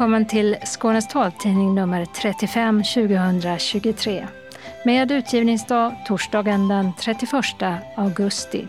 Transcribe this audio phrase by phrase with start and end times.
[0.00, 4.26] Välkommen till Skånes taltidning nummer 35 2023
[4.84, 7.32] med utgivningsdag torsdagen den 31
[7.96, 8.66] augusti.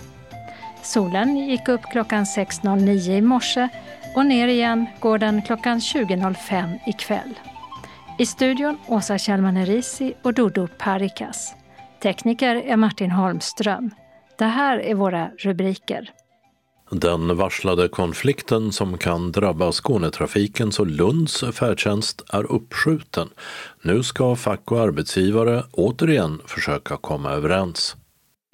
[0.82, 3.70] Solen gick upp klockan 6.09 i morse
[4.16, 7.40] och ner igen går den klockan 20.05 ikväll.
[8.20, 11.56] I studion Åsa Kjellman Erisi och Dodo Parikas.
[12.04, 13.92] Tekniker är Martin Holmström.
[14.38, 16.10] Det här är våra rubriker.
[16.92, 23.30] Den varslade konflikten som kan drabba Skånetrafikens och Lunds färdtjänst är uppskjuten.
[23.82, 27.96] Nu ska fack och arbetsgivare återigen försöka komma överens.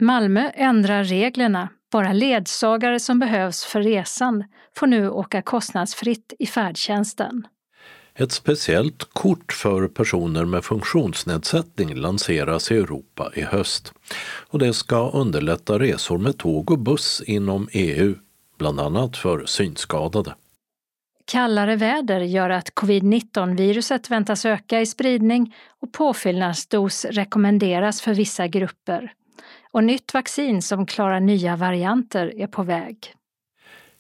[0.01, 1.69] Malmö ändrar reglerna.
[1.91, 4.43] Bara ledsagare som behövs för resan
[4.75, 7.47] får nu åka kostnadsfritt i färdtjänsten.
[8.15, 13.93] Ett speciellt kort för personer med funktionsnedsättning lanseras i Europa i höst.
[14.49, 18.15] Och det ska underlätta resor med tåg och buss inom EU
[18.57, 20.35] bland annat för synskadade.
[21.25, 29.13] Kallare väder gör att covid-19-viruset väntas öka i spridning och påfyllnadsdos rekommenderas för vissa grupper.
[29.71, 33.13] Och nytt vaccin som klarar nya varianter är på väg.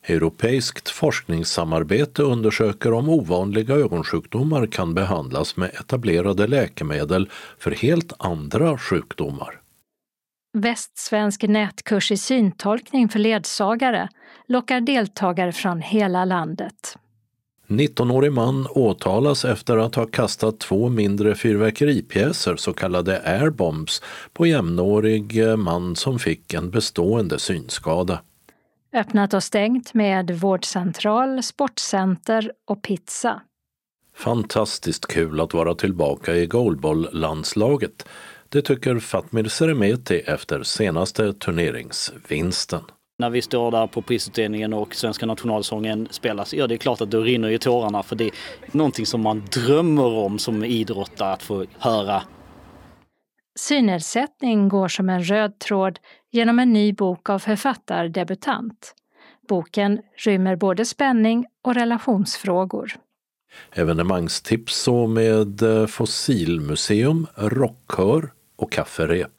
[0.07, 9.61] Europeiskt forskningssamarbete undersöker om ovanliga ögonsjukdomar kan behandlas med etablerade läkemedel för helt andra sjukdomar.
[10.53, 14.09] Västsvensk nätkurs i syntolkning för ledsagare
[14.47, 16.97] lockar deltagare från hela landet.
[17.67, 24.01] 19-årig man åtalas efter att ha kastat två mindre fyrverkeripjäser, så kallade airbombs,
[24.33, 28.21] på jämnårig man som fick en bestående synskada.
[28.93, 33.41] Öppnat och stängt med vårdcentral, sportcenter och pizza.
[34.15, 38.07] Fantastiskt kul att vara tillbaka i goalball-landslaget.
[38.49, 42.81] Det tycker Fatmir Seremeti efter senaste turneringsvinsten.
[43.19, 47.11] När vi står där på prisutdelningen och svenska nationalsången spelas, ja det är klart att
[47.11, 48.31] då rinner ju tårarna för det är
[48.71, 52.21] någonting som man drömmer om som idrottare att få höra.
[53.55, 55.99] Synnedsättning går som en röd tråd
[56.31, 58.95] genom en ny bok av författardebutant.
[59.49, 62.91] Boken rymmer både spänning och relationsfrågor.
[63.71, 69.36] Evenemangstips så med eh, fossilmuseum, rockkör och kafferep.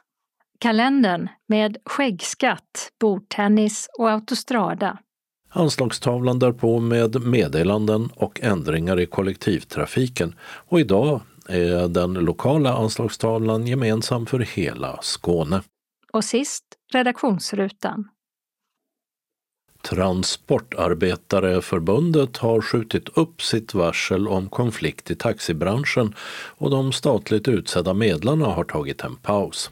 [0.61, 4.99] Kalendern med skäggskatt, bordtennis och autostrada.
[5.51, 10.35] Anslagstavlan därpå med meddelanden och ändringar i kollektivtrafiken.
[10.41, 15.63] Och idag är den lokala anslagstavlan gemensam för hela Skåne.
[16.13, 18.09] Och sist redaktionsrutan.
[19.83, 26.15] Transportarbetareförbundet har skjutit upp sitt varsel om konflikt i taxibranschen
[26.57, 29.71] och de statligt utsedda medlarna har tagit en paus.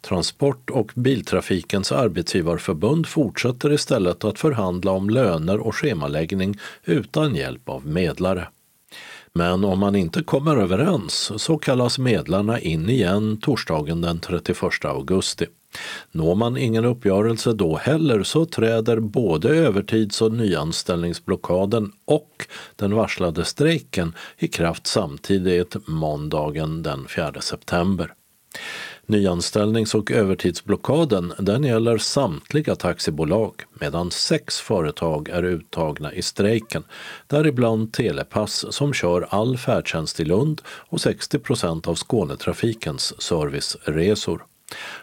[0.00, 7.86] Transport och biltrafikens arbetsgivarförbund fortsätter istället att förhandla om löner och schemaläggning utan hjälp av
[7.86, 8.48] medlare.
[9.32, 15.46] Men om man inte kommer överens så kallas medlarna in igen torsdagen den 31 augusti.
[16.12, 23.44] Når man ingen uppgörelse då heller så träder både övertids och nyanställningsblockaden och den varslade
[23.44, 28.14] strejken i kraft samtidigt måndagen den 4 september.
[29.06, 36.84] Nyanställnings och övertidsblockaden den gäller samtliga taxibolag medan sex företag är uttagna i strejken,
[37.26, 44.44] däribland Telepass som kör all färdtjänst i Lund och 60 procent av Skånetrafikens serviceresor.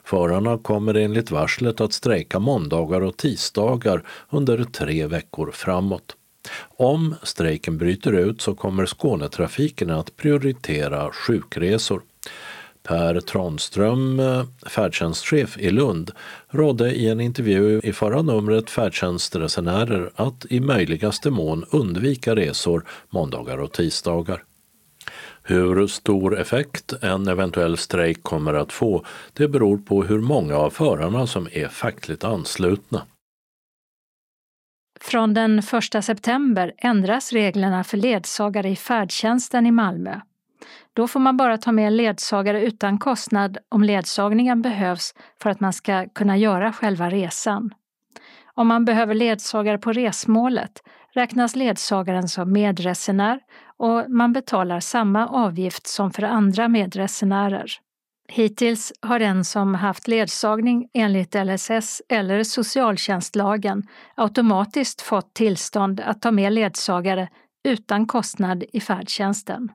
[0.03, 6.15] Förarna kommer enligt varslet att strejka måndagar och tisdagar under tre veckor framåt.
[6.77, 12.01] Om strejken bryter ut så kommer Skånetrafiken att prioritera sjukresor.
[12.83, 14.21] Per Tranström,
[14.65, 16.11] färdtjänstchef i Lund,
[16.49, 23.57] rådde i en intervju i förra numret färdtjänstresenärer att i möjligaste mån undvika resor måndagar
[23.57, 24.43] och tisdagar.
[25.43, 30.69] Hur stor effekt en eventuell strejk kommer att få det beror på hur många av
[30.69, 33.05] förarna som är fackligt anslutna.
[35.01, 40.21] Från den 1 september ändras reglerna för ledsagare i färdtjänsten i Malmö.
[40.93, 45.73] Då får man bara ta med ledsagare utan kostnad om ledsagningen behövs för att man
[45.73, 47.73] ska kunna göra själva resan.
[48.53, 50.71] Om man behöver ledsagare på resmålet
[51.13, 53.39] räknas ledsagaren som medresenär
[53.77, 57.71] och man betalar samma avgift som för andra medresenärer.
[58.27, 63.83] Hittills har den som haft ledsagning enligt LSS eller socialtjänstlagen
[64.15, 67.29] automatiskt fått tillstånd att ta med ledsagare
[67.63, 69.71] utan kostnad i färdtjänsten.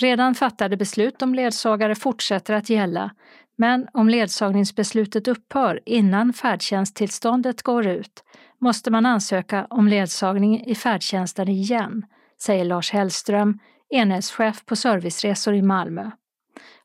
[0.00, 3.10] Redan fattade beslut om ledsagare fortsätter att gälla,
[3.56, 8.24] men om ledsagningsbeslutet upphör innan färdtjänsttillståndet går ut
[8.58, 12.06] måste man ansöka om ledsagning i färdtjänsten igen,
[12.40, 13.58] säger Lars Hellström,
[13.90, 16.10] enhetschef på serviceresor i Malmö.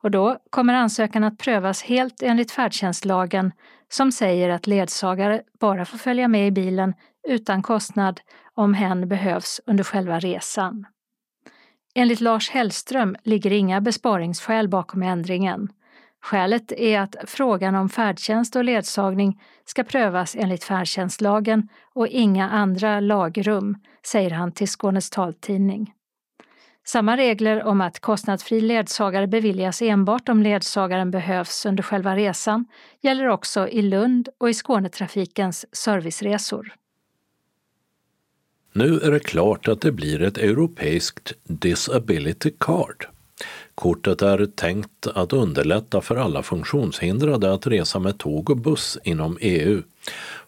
[0.01, 3.51] Och då kommer ansökan att prövas helt enligt färdtjänstlagen
[3.89, 6.93] som säger att ledsagare bara får följa med i bilen
[7.27, 8.21] utan kostnad
[8.53, 10.85] om hen behövs under själva resan.
[11.95, 15.69] Enligt Lars Hellström ligger inga besparingsskäl bakom ändringen.
[16.21, 22.99] Skälet är att frågan om färdtjänst och ledsagning ska prövas enligt färdtjänstlagen och inga andra
[22.99, 25.93] lagrum, säger han till Skånes taltidning.
[26.85, 32.65] Samma regler om att kostnadsfri ledsagare beviljas enbart om ledsagaren behövs under själva resan
[33.01, 36.73] gäller också i Lund och i Skånetrafikens serviceresor.
[38.75, 43.05] Nu är det klart att det blir ett europeiskt Disability Card.
[43.75, 49.37] Kortet är tänkt att underlätta för alla funktionshindrade att resa med tåg och buss inom
[49.41, 49.81] EU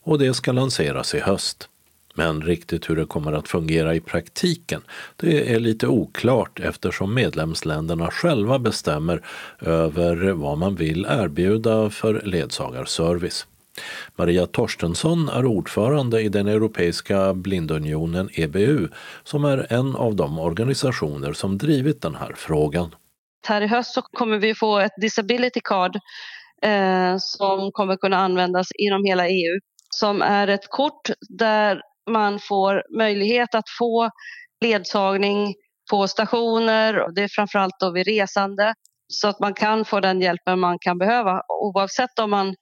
[0.03, 1.69] och det ska lanseras i höst.
[2.13, 4.81] Men riktigt hur det kommer att fungera i praktiken,
[5.15, 9.21] det är lite oklart eftersom medlemsländerna själva bestämmer
[9.59, 13.47] över vad man vill erbjuda för ledsagarservice.
[14.15, 18.87] Maria Torstensson är ordförande i den europeiska blindunionen EBU
[19.23, 22.95] som är en av de organisationer som drivit den här frågan.
[23.47, 25.95] Här i höst så kommer vi få ett disability card
[26.61, 32.83] eh, som kommer kunna användas inom hela EU som är ett kort där man får
[32.97, 34.09] möjlighet att få
[34.61, 35.53] ledsagning
[35.91, 38.73] på stationer, det är framförallt då vid resande,
[39.07, 42.55] så att man kan få den hjälpen man kan behöva oavsett om man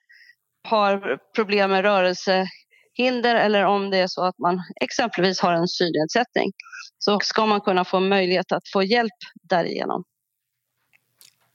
[0.63, 6.51] har problem med rörelsehinder eller om det är så att man exempelvis har en synnedsättning
[6.97, 9.19] så ska man kunna få möjlighet att få hjälp
[9.49, 10.03] därigenom.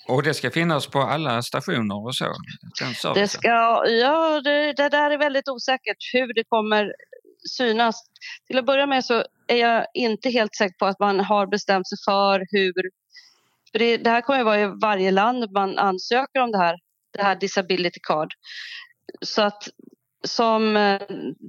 [0.09, 2.35] Och det ska finnas på alla stationer och så?
[3.15, 3.49] det, ska,
[3.89, 6.93] ja, det, det där är väldigt osäkert hur det kommer
[7.57, 8.03] synas.
[8.47, 11.89] Till att börja med så är jag inte helt säker på att man har bestämt
[11.89, 12.73] sig för hur...
[13.73, 16.77] För det, det här kommer att vara i varje land man ansöker om det här,
[17.13, 18.33] det här disability card.
[19.21, 19.69] Så att
[20.27, 21.01] som eh,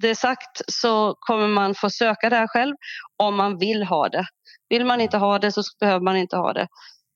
[0.01, 2.75] det är sagt så kommer man få söka det här själv
[3.17, 4.25] om man vill ha det.
[4.69, 6.67] Vill man inte ha det så behöver man inte ha det.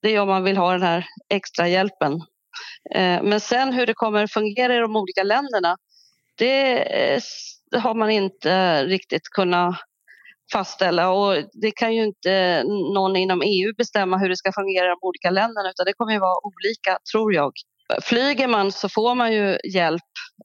[0.02, 2.14] Det är om man vill ha den här extra hjälpen.
[2.96, 5.78] Eh, men sen hur det kommer fungera i de olika länderna
[6.38, 7.22] det eh,
[7.82, 9.76] har man inte riktigt kunnat
[10.54, 12.64] fastställa och det kan ju inte
[12.94, 16.14] någon inom EU bestämma hur det ska fungera i de olika länderna utan det kommer
[16.14, 17.52] ju vara olika tror jag.
[18.02, 20.02] Flyger man så får man ju hjälp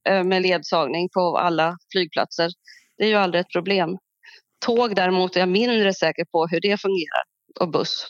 [0.08, 2.50] eh, med ledsagning på alla flygplatser.
[2.99, 3.99] Det är ju aldrig ett problem.
[4.67, 7.23] Tåg däremot är jag mindre säker på hur det fungerar
[7.61, 8.06] och buss.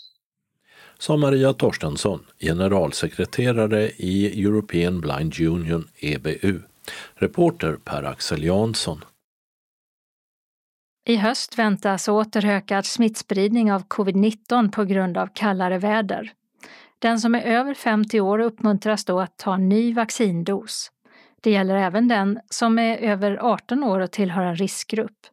[0.98, 6.60] Sa Maria Torstensson, generalsekreterare i European Blind Union, EBU.
[7.14, 9.04] Reporter Per-Axel Jansson.
[11.08, 16.32] I höst väntas åter ökad smittspridning av covid-19 på grund av kallare väder.
[16.98, 20.90] Den som är över 50 år uppmuntras då att ta en ny vaccindos.
[21.40, 25.26] Det gäller även den som är över 18 år och tillhör en riskgrupp.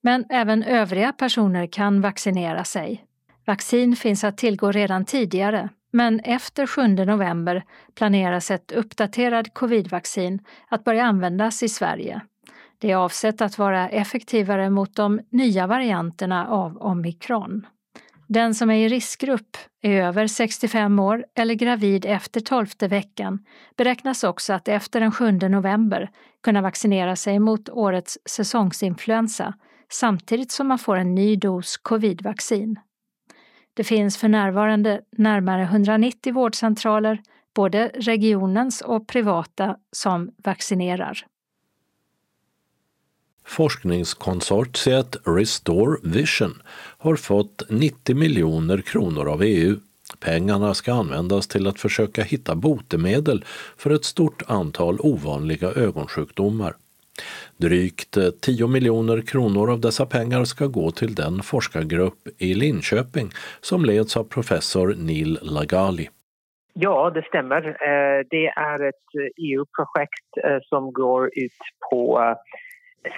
[0.00, 3.04] Men även övriga personer kan vaccinera sig.
[3.46, 7.64] Vaccin finns att tillgå redan tidigare, men efter 7 november
[7.94, 10.38] planeras ett uppdaterat covidvaccin
[10.68, 12.20] att börja användas i Sverige.
[12.78, 17.66] Det är avsett att vara effektivare mot de nya varianterna av omikron.
[18.28, 23.38] Den som är i riskgrupp är över 65 år eller gravid efter 12 veckan
[23.76, 26.10] beräknas också att efter den 7 november
[26.42, 29.54] kunna vaccinera sig mot årets säsongsinfluensa
[29.92, 32.76] samtidigt som man får en ny dos covidvaccin.
[33.74, 37.22] Det finns för närvarande närmare 190 vårdcentraler,
[37.54, 41.26] både regionens och privata, som vaccinerar.
[43.48, 46.62] Forskningskonsortiet Restore Vision
[46.98, 49.76] har fått 90 miljoner kronor av EU.
[50.20, 53.44] Pengarna ska användas till att försöka hitta botemedel
[53.76, 56.74] för ett stort antal ovanliga ögonsjukdomar.
[57.56, 63.84] Drygt 10 miljoner kronor av dessa pengar ska gå till den forskargrupp i Linköping som
[63.84, 66.08] leds av professor Neil Lagali.
[66.72, 67.66] Ja, det stämmer.
[67.66, 71.52] Eh, det är ett eh, e EU-projekt eh, som går ut
[71.90, 72.34] på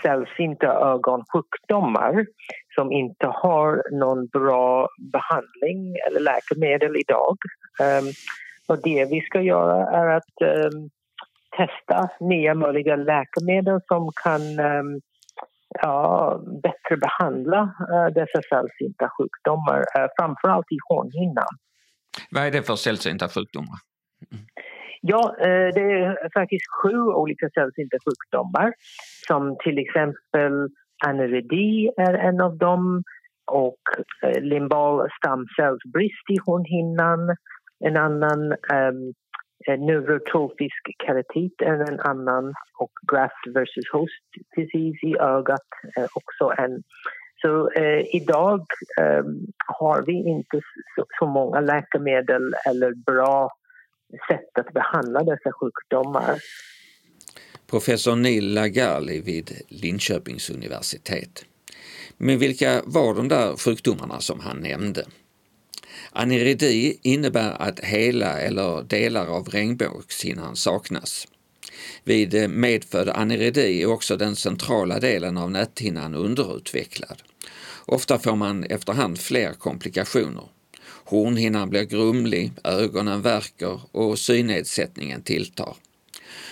[0.02, 2.26] sällsynta ögonsjukdomar
[2.74, 7.36] som inte har någon bra behandling eller läkemedel idag.
[7.80, 8.12] Um,
[8.66, 10.90] och det vi ska göra är att um,
[11.56, 15.00] testa nya möjliga läkemedel som kan um,
[15.82, 21.54] ja, bättre behandla uh, dessa sällsynta sjukdomar, uh, framförallt i hornhinnan.
[22.30, 23.78] Vad är det för sällsynta sjukdomar?
[24.32, 24.44] Mm.
[25.00, 28.72] Ja, eh, det är faktiskt sju olika sällsynta sjukdomar
[29.26, 30.68] som till exempel
[31.06, 33.02] anoredi är en av dem
[33.46, 33.80] och
[34.22, 37.36] eh, limbal stamcellsbrist i hornhinnan.
[37.84, 39.14] En annan um,
[39.68, 44.26] neurotrofisk keratit är en annan och graft versus host
[44.56, 46.82] disease i ögat är också en.
[47.42, 48.66] Så eh, idag
[49.00, 49.24] eh,
[49.66, 50.60] har vi inte
[50.96, 53.50] så, så, många läkemedel eller bra
[54.28, 56.38] sätt att behandla dessa sjukdomar.
[57.66, 61.44] Professor Neil Lagali vid Linköpings universitet.
[62.16, 65.06] Men vilka var de där sjukdomarna som han nämnde?
[66.12, 71.26] Aniridi innebär att hela eller delar av regnbågshinnan saknas.
[72.04, 77.22] Vid medfödd aniridi är också den centrala delen av näthinnan underutvecklad.
[77.86, 80.48] Ofta får man efterhand fler komplikationer.
[81.10, 85.76] Hornhinnan blir grumlig, ögonen värker och synnedsättningen tilltar.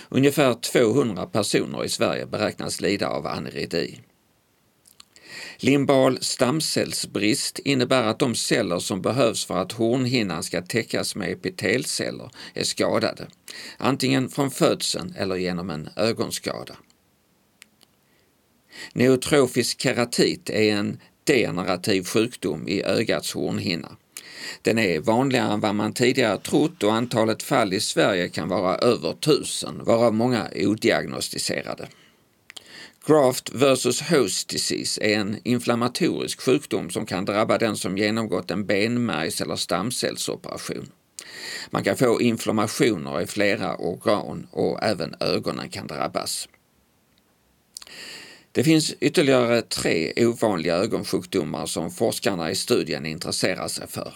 [0.09, 3.99] Ungefär 200 personer i Sverige beräknas lida av aneridi.
[5.57, 12.29] Limbal stamcellsbrist innebär att de celler som behövs för att hornhinnan ska täckas med epitelceller
[12.53, 13.27] är skadade,
[13.77, 16.75] antingen från födseln eller genom en ögonskada.
[18.93, 23.97] Neotrofisk keratit är en degenerativ sjukdom i ögats hornhinna.
[24.61, 28.75] Den är vanligare än vad man tidigare trott och antalet fall i Sverige kan vara
[28.75, 31.87] över tusen, varav många odiagnostiserade.
[33.05, 38.65] Graft versus host disease är en inflammatorisk sjukdom som kan drabba den som genomgått en
[38.65, 40.91] benmärgs eller stamcellsoperation.
[41.69, 46.47] Man kan få inflammationer i flera organ och även ögonen kan drabbas.
[48.51, 54.13] Det finns ytterligare tre ovanliga ögonsjukdomar som forskarna i studien intresserar sig för.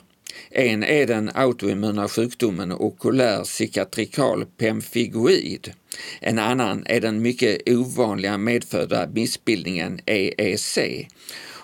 [0.52, 5.74] En är den autoimmuna sjukdomen okulär cikatrikal pemfigoid.
[6.22, 10.80] En annan är den mycket ovanliga medfödda missbildningen EEC.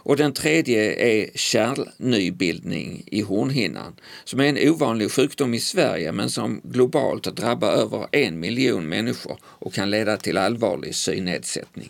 [0.01, 6.29] Och den tredje är kärlnybildning i hornhinnan som är en ovanlig sjukdom i Sverige men
[6.29, 11.89] som globalt drabbar över en miljon människor och kan leda till allvarlig synnedsättning.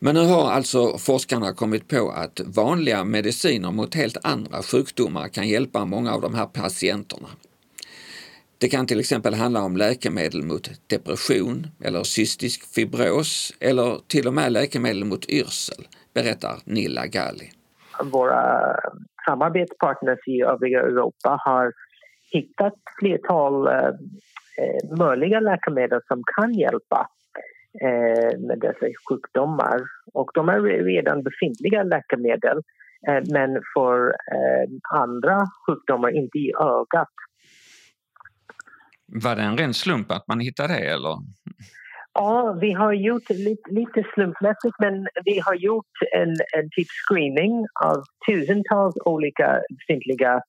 [0.00, 5.48] Men nu har alltså forskarna kommit på att vanliga mediciner mot helt andra sjukdomar kan
[5.48, 7.28] hjälpa många av de här patienterna.
[8.60, 14.34] Det kan till exempel handla om läkemedel mot depression eller cystisk fibros eller till och
[14.34, 17.50] med läkemedel mot yrsel, berättar Nilla Gali.
[18.12, 18.74] Våra
[19.26, 21.72] samarbetspartners i övriga Europa har
[22.30, 23.74] hittat flertal eh,
[24.58, 27.08] eh möjliga läkemedel som kan hjälpa
[28.38, 29.80] med dessa sjukdomar.
[30.14, 32.58] Och de är redan befintliga läkemedel
[33.08, 37.14] eh, men för eh, andra sjukdomar, inte i ögat.
[39.06, 41.16] Var det en ren slump att man hittade det eller?
[42.14, 47.66] Ja, vi har gjort lite, lite slumpmässigt men vi har gjort en, en typ screening
[47.84, 50.40] av tusentals olika befintliga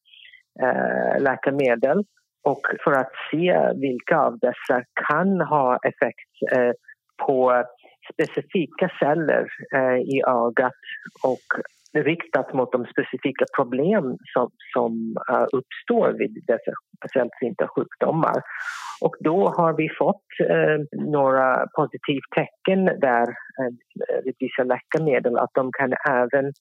[0.61, 2.03] eh, läkemedel
[2.43, 6.71] och för att se vilka av dessa kan ha effekt eh,
[7.27, 7.63] på
[8.13, 10.81] specifika celler eh, i ögat
[11.23, 11.47] och
[11.93, 16.71] riktat mot de specifika problem som, som uh, uppstår vid dessa
[17.13, 18.41] sällsynta sjukdomar.
[19.01, 25.53] Och då har vi fått eh, några positiva tecken där uh, vid vissa läkemedel att
[25.53, 26.53] de kan även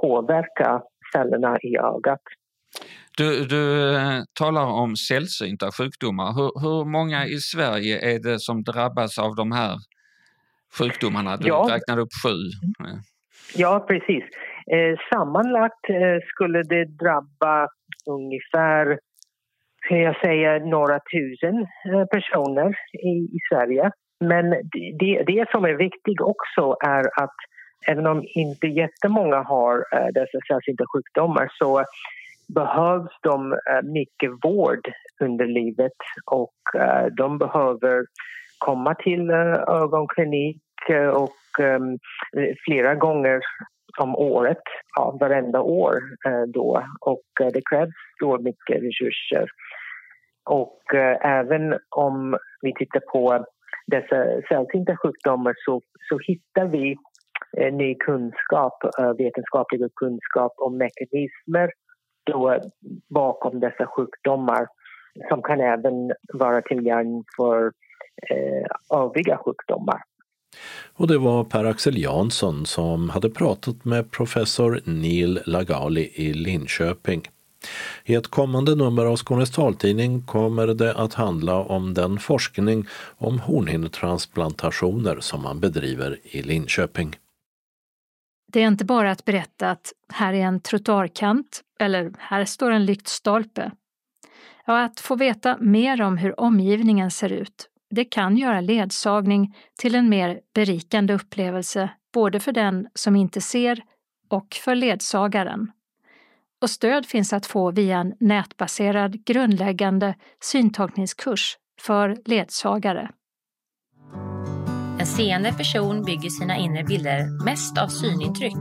[0.00, 0.82] påverka
[1.12, 2.22] cellerna i ögat.
[3.16, 6.32] Du, du eh, talar om sällsynta sjukdomar.
[6.32, 9.76] Hur, hur många i Sverige är det som drabbas av de här
[10.78, 11.36] sjukdomarna?
[11.36, 11.66] Du ja.
[11.70, 12.36] räknar upp sju.
[13.54, 14.24] Ja, precis.
[14.72, 17.68] Eh, sammanlagt eh, skulle det drabba
[18.06, 18.98] ungefär
[19.88, 23.90] kan jag säga, några tusen eh, personer i, i Sverige.
[24.20, 24.50] Men
[24.98, 27.36] det, det som är viktigt också är att
[27.86, 31.84] även om inte jättemånga har eh, dessa sällsynta sjukdomar så
[32.54, 34.88] behövs de eh, mycket vård
[35.20, 38.04] under livet och eh, de behöver
[38.66, 41.98] komma till eh, ögonklinik eh, och ehm,
[42.64, 43.40] flera gånger
[43.98, 44.62] om året,
[44.96, 46.84] ja, varenda år eh, då.
[47.00, 49.46] Och det krävs då mycket resurser.
[50.44, 53.44] Och även om vi tittar på
[53.86, 56.96] dessa sällsynta sjukdomar så, så hittar vi
[57.72, 58.78] ny kunskap,
[59.18, 61.70] vetenskaplig kunskap om mekanismer
[62.26, 62.60] då
[63.10, 64.66] bakom dessa sjukdomar
[65.28, 67.72] som kan även vara till gagn för
[68.30, 70.02] eh, övriga sjukdomar.
[70.94, 77.28] Och det var Per-Axel Jansson som hade pratat med professor Neil Lagali i Linköping.
[78.04, 82.86] I ett kommande nummer av Skånes taltidning kommer det att handla om den forskning
[83.18, 87.16] om hornhinnetransplantationer som man bedriver i Linköping.
[88.52, 92.84] Det är inte bara att berätta att här är en trottoarkant eller här står en
[92.84, 93.70] lyktstolpe.
[94.66, 99.94] Ja, att få veta mer om hur omgivningen ser ut, det kan göra ledsagning till
[99.94, 103.82] en mer berikande upplevelse både för den som inte ser
[104.28, 105.70] och för ledsagaren.
[106.62, 113.10] Och stöd finns att få via en nätbaserad grundläggande syntolkningskurs för ledsagare.
[114.98, 118.56] En seende person bygger sina inre bilder mest av synintryck.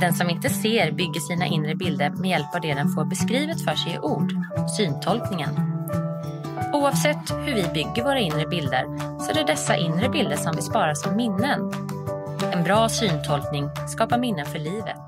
[0.00, 3.64] Den som inte ser bygger sina inre bilder med hjälp av det den får beskrivet
[3.64, 4.32] för sig i ord,
[4.76, 5.79] syntolkningen.
[6.72, 8.84] Oavsett hur vi bygger våra inre bilder
[9.20, 11.60] så är det dessa inre bilder som vi sparar som minnen.
[12.52, 15.06] En bra syntolkning skapar minnen för livet.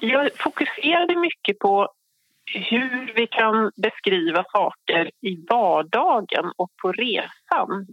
[0.00, 1.88] Jag fokuserade mycket på
[2.70, 7.86] hur vi kan beskriva saker i vardagen och på resan.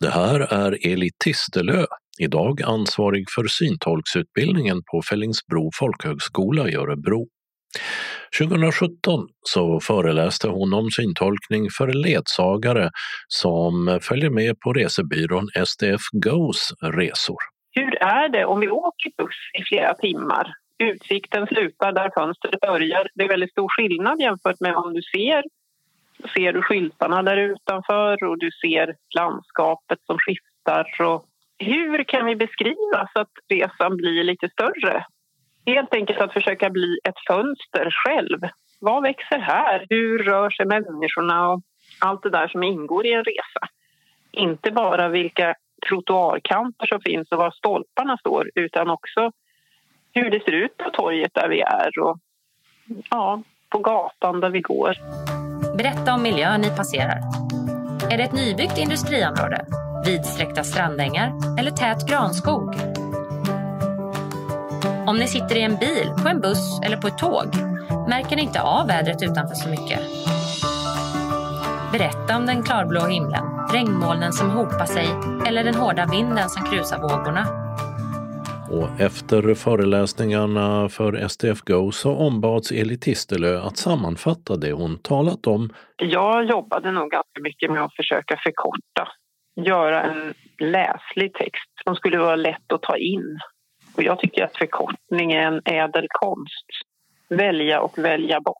[0.00, 1.84] Det här är Eli Tistelö,
[2.18, 7.26] idag ansvarig för syntolksutbildningen på Fällingsbro folkhögskola i Örebro.
[8.38, 12.90] 2017 så föreläste hon om syntolkning för ledsagare
[13.28, 17.38] som följer med på resebyrån SDF Goes resor.
[17.70, 20.52] Hur är det om vi åker buss i flera timmar?
[20.78, 23.08] Utsikten slutar där fönstret börjar.
[23.14, 25.42] Det är väldigt stor skillnad jämfört med om du ser
[26.34, 31.06] ser du skyltarna där utanför och du ser landskapet som skiftar.
[31.06, 31.24] Och
[31.58, 35.04] hur kan vi beskriva så att resan blir lite större?
[35.74, 38.40] Helt enkelt att försöka bli ett fönster själv.
[38.80, 39.86] Vad växer här?
[39.90, 41.48] Hur rör sig människorna?
[41.50, 41.60] Och
[41.98, 43.72] allt det där som ingår i en resa.
[44.32, 45.54] Inte bara vilka
[45.88, 49.32] trottoarkanter som finns och var stolparna står utan också
[50.12, 52.18] hur det ser ut på torget där vi är och
[53.10, 54.94] ja, på gatan där vi går.
[55.76, 57.18] Berätta om miljön ni passerar.
[58.10, 59.66] Är det ett nybyggt industriområde?
[60.06, 62.97] Vidsträckta strandängar eller tät granskog?
[65.08, 67.46] Om ni sitter i en bil, på en buss eller på ett tåg
[68.08, 70.00] märker ni inte av vädret utanför så mycket.
[71.92, 75.06] Berätta om den klarblå himlen, regnmolnen som hopar sig
[75.48, 77.44] eller den hårda vinden som krusar vågorna.
[78.70, 85.46] Och efter föreläsningarna för STF Go så ombads Eli Tistelö att sammanfatta det hon talat
[85.46, 85.70] om.
[85.96, 89.08] Jag jobbade nog ganska mycket med att försöka förkorta,
[89.66, 93.38] göra en läslig text som skulle vara lätt att ta in.
[93.98, 96.66] Och jag tycker att förkortning är en ädel konst.
[97.28, 98.58] Välja och välja bort.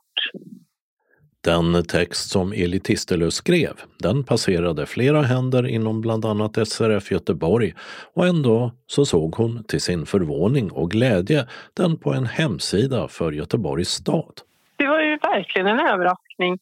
[1.44, 7.74] Den text som Eli Tistelö skrev, den passerade flera händer inom bland annat SRF Göteborg
[8.14, 11.46] och ändå så såg hon till sin förvåning och glädje
[11.76, 14.34] den på en hemsida för Göteborgs stad.
[14.76, 16.58] Det var ju verkligen en överraskning.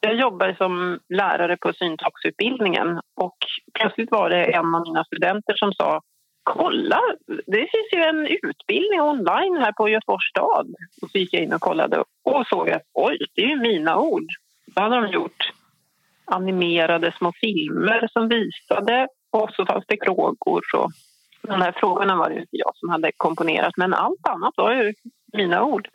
[0.00, 3.36] Jag jobbar som lärare på syntaxutbildningen och
[3.74, 6.00] plötsligt var det en av mina studenter som sa
[6.42, 7.00] kolla,
[7.46, 10.74] det finns ju en utbildning online här på Göteborgs stad.
[11.02, 13.98] Och så gick jag in och kollade och såg att oj, det är ju mina
[13.98, 14.26] ord.
[14.66, 15.52] Då hade de gjort
[16.24, 20.62] animerade små filmer som visade och så fanns det frågor.
[20.70, 20.90] Så
[21.42, 24.94] de här frågorna var det inte jag som hade komponerat men allt annat var ju
[25.32, 25.88] mina ord.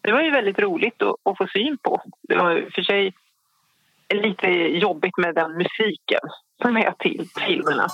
[0.00, 2.02] Det var ju väldigt roligt att, att få syn på.
[2.28, 3.12] Det var för sig
[4.14, 4.46] lite
[4.78, 6.20] jobbigt med den musiken
[6.62, 7.86] som är till filmerna.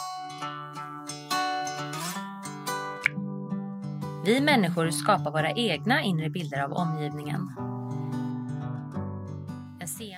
[4.30, 7.40] Vi människor skapar våra egna inre bilder av omgivningen.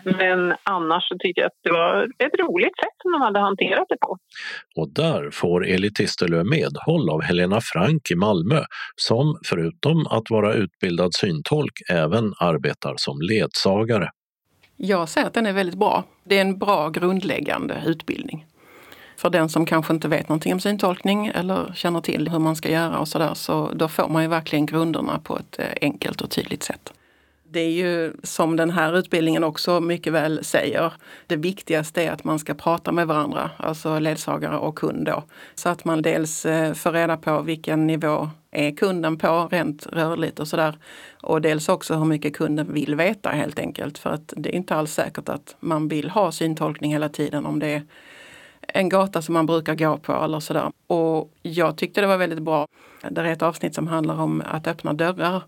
[0.04, 3.86] Men annars så tycker jag att det var ett roligt sätt som de hade hanterat
[3.88, 4.16] det på.
[4.76, 8.64] Och där får Eli Tistelö medhåll av Helena Frank i Malmö
[8.96, 14.10] som förutom att vara utbildad syntolk även arbetar som ledsagare.
[14.76, 16.04] Jag säger att den är väldigt bra.
[16.24, 18.46] Det är en bra grundläggande utbildning.
[19.22, 22.70] För den som kanske inte vet någonting om syntolkning eller känner till hur man ska
[22.70, 26.30] göra och sådär, så då får man ju verkligen grunderna på ett eh, enkelt och
[26.30, 26.92] tydligt sätt.
[27.48, 30.92] Det är ju som den här utbildningen också mycket väl säger,
[31.26, 35.22] det viktigaste är att man ska prata med varandra, alltså ledsagare och kund då.
[35.54, 40.40] Så att man dels eh, får reda på vilken nivå är kunden på rent rörligt
[40.40, 40.78] och sådär.
[41.20, 43.98] Och dels också hur mycket kunden vill veta helt enkelt.
[43.98, 47.58] För att det är inte alls säkert att man vill ha syntolkning hela tiden om
[47.58, 47.82] det är
[48.74, 50.72] en gata som man brukar gå på eller sådär.
[50.86, 52.66] Och jag tyckte det var väldigt bra.
[53.10, 55.42] Det är ett avsnitt som handlar om att öppna dörrar.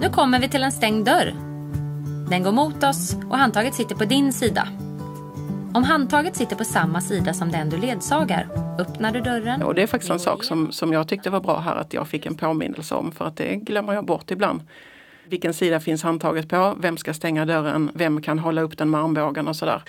[0.00, 1.34] Nu kommer vi till en stängd dörr.
[2.30, 4.68] Den går mot oss och handtaget sitter på din sida.
[5.74, 9.62] Om handtaget sitter på samma sida som den du ledsagar, öppnar du dörren.
[9.62, 12.08] Och det är faktiskt en sak som, som jag tyckte var bra här att jag
[12.08, 14.60] fick en påminnelse om för att det glömmer jag bort ibland.
[15.28, 16.74] Vilken sida finns handtaget på?
[16.80, 17.90] Vem ska stänga dörren?
[17.94, 19.82] Vem kan hålla upp den med armbågen och sådär?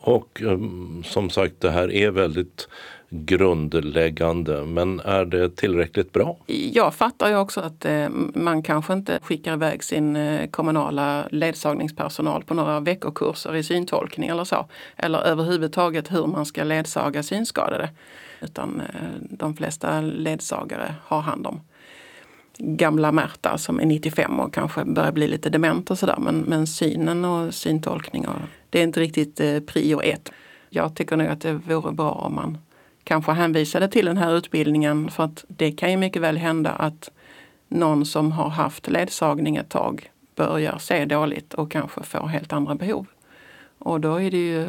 [0.00, 2.68] Och ehm, som sagt, det här är väldigt
[3.10, 6.36] grundläggande, men är det tillräckligt bra?
[6.72, 12.44] Jag fattar ju också att eh, man kanske inte skickar iväg sin eh, kommunala ledsagningspersonal
[12.44, 14.66] på några veckokurser i syntolkning eller så.
[14.96, 17.90] Eller överhuvudtaget hur man ska ledsaga synskadade.
[18.40, 18.86] Utan eh,
[19.30, 21.60] de flesta ledsagare har hand om
[22.62, 26.16] gamla Märta som är 95 och kanske börjar bli lite dement och sådär.
[26.18, 28.34] Men, men synen och syntolkning, och,
[28.70, 30.32] det är inte riktigt eh, prio ett.
[30.68, 32.58] Jag tycker nog att det vore bra om man
[33.04, 37.10] kanske hänvisade till den här utbildningen för att det kan ju mycket väl hända att
[37.68, 42.74] någon som har haft ledsagning ett tag börjar se dåligt och kanske får helt andra
[42.74, 43.06] behov.
[43.78, 44.68] Och då är det ju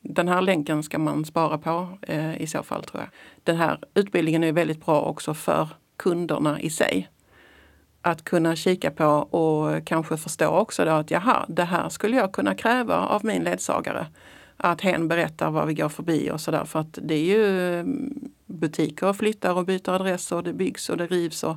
[0.00, 3.10] den här länken ska man spara på eh, i så fall tror jag.
[3.44, 5.68] Den här utbildningen är väldigt bra också för
[6.02, 7.08] kunderna i sig.
[8.00, 12.32] Att kunna kika på och kanske förstå också då att jaha, det här skulle jag
[12.32, 14.06] kunna kräva av min ledsagare.
[14.56, 16.64] Att hen berättar vad vi går förbi och sådär.
[16.64, 20.88] För att det är ju mm, butiker och flyttar och byter adress och det byggs
[20.88, 21.56] och det rivs och,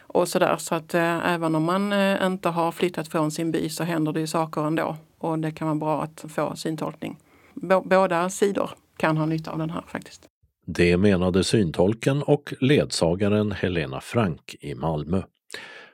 [0.00, 0.56] och sådär.
[0.58, 4.12] Så att eh, även om man eh, inte har flyttat från sin by så händer
[4.12, 4.96] det ju saker ändå.
[5.18, 7.16] Och det kan vara bra att få syntolkning.
[7.54, 10.33] B båda sidor kan ha nytta av den här faktiskt.
[10.64, 15.22] Det menade syntolken och ledsagaren Helena Frank i Malmö.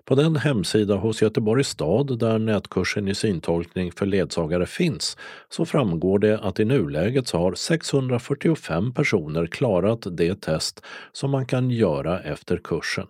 [0.04, 5.16] På den hemsida hos Göteborgs stad där nätkursen i syntolkning för ledsagare finns
[5.48, 11.46] så framgår det att i nuläget så har 645 personer klarat det test som man
[11.46, 13.06] kan göra efter kursen.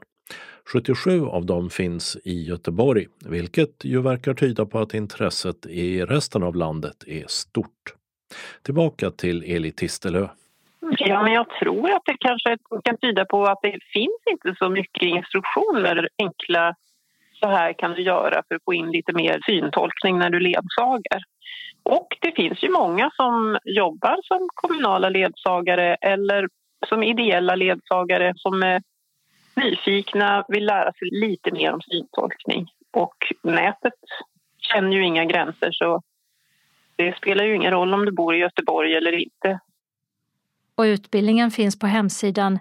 [0.72, 6.42] 77 av dem finns i Göteborg, vilket ju verkar tyda på att intresset i resten
[6.42, 7.94] av landet är stort.
[8.62, 10.28] Tillbaka till Eli Tistelö.
[10.80, 14.68] Ja, men jag tror att det kanske kan tyda på att det finns inte så
[14.68, 16.74] mycket instruktioner, enkla
[17.40, 21.22] så här kan du göra för att få in lite mer syntolkning när du ledsagar.
[21.82, 26.48] Och det finns ju många som jobbar som kommunala ledsagare eller
[26.88, 28.82] som ideella ledsagare som är
[29.56, 32.66] nyfikna, vill lära sig lite mer om syntolkning.
[32.92, 34.00] Och nätet
[34.58, 36.02] känner ju inga gränser så
[36.96, 39.60] det spelar ju ingen roll om du bor i Göteborg eller inte.
[40.80, 42.58] Och utbildningen finns på hemsidan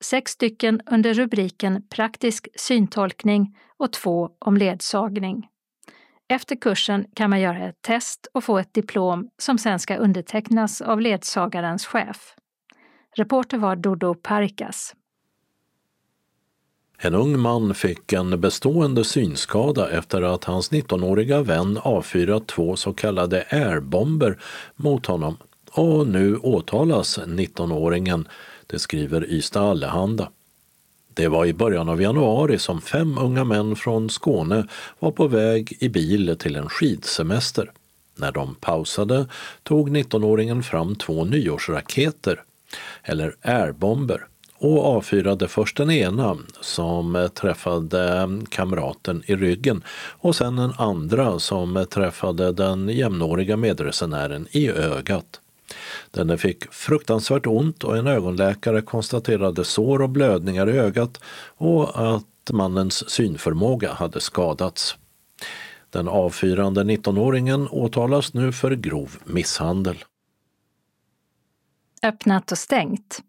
[0.00, 5.48] Sex stycken under rubriken Praktisk syntolkning och två om ledsagning.
[6.28, 10.80] Efter kursen kan man göra ett test och få ett diplom som sen ska undertecknas
[10.80, 12.34] av ledsagarens chef.
[13.16, 14.94] Reporter var Dodo Parkas.
[17.00, 22.92] En ung man fick en bestående synskada efter att hans 19-åriga vän avfyrat två så
[22.92, 24.38] kallade airbomber
[24.76, 25.36] mot honom
[25.70, 28.28] och nu åtalas 19-åringen,
[28.66, 30.30] det skriver Ystad Allehanda.
[31.14, 34.66] Det var i början av januari som fem unga män från Skåne
[34.98, 37.72] var på väg i bil till en skidsemester.
[38.16, 39.26] När de pausade
[39.62, 42.42] tog 19-åringen fram två nyårsraketer,
[43.02, 44.26] eller airbomber,
[44.58, 51.86] och avfyrade först den ena som träffade kamraten i ryggen och sen den andra som
[51.90, 55.40] träffade den jämnåriga medresenären i ögat.
[56.10, 61.20] Denne fick fruktansvärt ont och en ögonläkare konstaterade sår och blödningar i ögat
[61.56, 64.96] och att mannens synförmåga hade skadats.
[65.90, 70.04] Den avfyrande 19-åringen åtalas nu för grov misshandel.
[72.02, 73.22] Öppnat och stängt.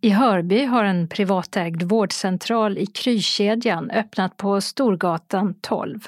[0.00, 5.98] I Hörby har en privatägd vårdcentral i Krykedjan öppnat på Storgatan 12.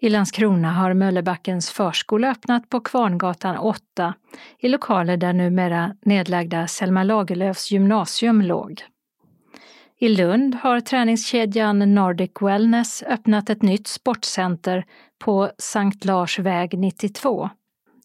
[0.00, 4.14] I Landskrona har Möllebackens förskola öppnat på Kvarngatan 8
[4.58, 8.82] i lokaler där numera nedlagda Selma Lagerlöfs gymnasium låg.
[9.98, 14.84] I Lund har träningskedjan Nordic Wellness öppnat ett nytt sportcenter
[15.24, 17.50] på Sankt Lars väg 92.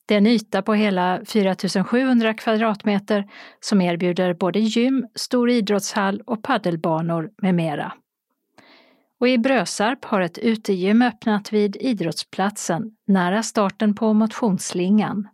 [0.10, 3.28] Det är en yta på hela 4700 kvadratmeter
[3.60, 7.94] som erbjuder både gym, stor idrottshall och paddelbanor med mera.
[9.20, 15.28] Och i Brösarp har ett utegym öppnat vid idrottsplatsen nära starten på motionsslingan.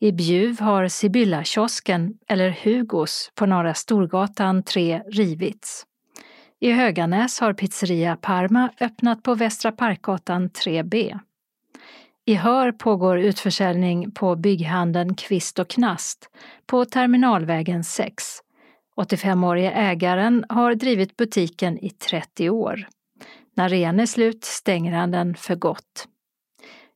[0.00, 5.86] I Bjuv har Sibylla-kiosken, eller Hugos, på Norra Storgatan 3 rivits.
[6.58, 11.20] I Höganäs har pizzeria Parma öppnat på Västra Parkgatan 3B.
[12.30, 16.30] I Hör pågår utförsäljning på bygghandeln Kvist och Knast
[16.66, 18.24] på Terminalvägen 6.
[18.96, 22.86] 85-årige ägaren har drivit butiken i 30 år.
[23.56, 26.08] När rean är slut stänger han den för gott.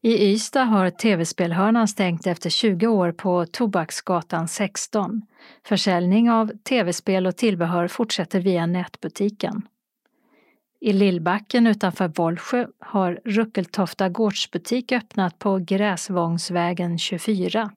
[0.02, 5.22] I Ystad har TV-spelhörnan stängt efter 20 år på Tobaksgatan 16.
[5.66, 9.62] Försäljning av tv-spel och tillbehör fortsätter via nätbutiken.
[10.84, 17.70] I Lillbacken utanför Vollsjö har Ruckeltofta gårdsbutik öppnat på Gräsvångsvägen 24.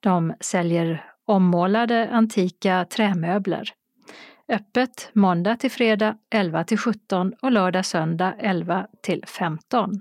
[0.00, 3.70] De säljer ommålade antika trämöbler.
[4.48, 10.00] Öppet måndag till fredag 11 till 17 och lördag söndag 11 till 15.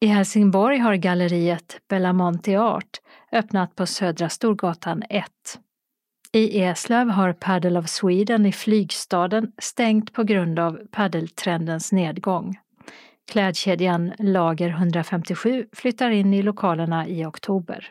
[0.00, 3.00] I Helsingborg har galleriet Bellamonte Art
[3.32, 5.26] öppnat på Södra Storgatan 1.
[6.32, 12.58] I Eslöv har Paddle of Sweden i flygstaden stängt på grund av paddeltrendens nedgång.
[13.32, 17.90] Klädkedjan Lager 157 flyttar in i lokalerna i oktober.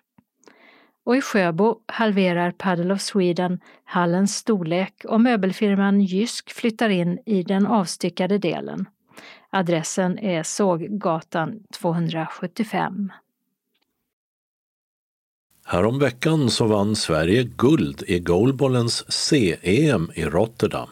[1.04, 7.44] Och i Sjöbo halverar Paddle of Sweden hallens storlek och möbelfirman Jysk flyttar in i
[7.44, 8.86] den avstyckade delen.
[9.50, 13.12] Adressen är Såggatan 275.
[15.72, 20.90] Häromveckan så vann Sverige guld i goalballens C-EM i Rotterdam.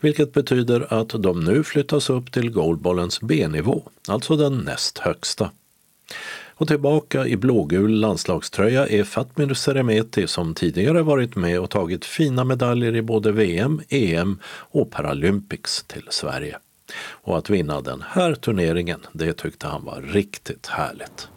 [0.00, 5.50] Vilket betyder att de nu flyttas upp till goalballens B-nivå, alltså den näst högsta.
[6.48, 12.44] Och tillbaka i blågul landslagströja är Fatmir Seremeti som tidigare varit med och tagit fina
[12.44, 16.58] medaljer i både VM, EM och Paralympics till Sverige.
[17.10, 21.28] Och att vinna den här turneringen, det tyckte han var riktigt härligt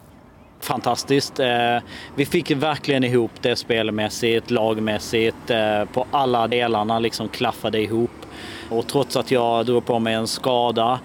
[0.64, 1.40] fantastiskt.
[1.40, 1.78] Eh,
[2.14, 8.10] vi fick verkligen ihop det spelmässigt, lagmässigt, eh, på alla delarna liksom klaffade ihop.
[8.70, 11.00] Och trots att jag drog på mig en skada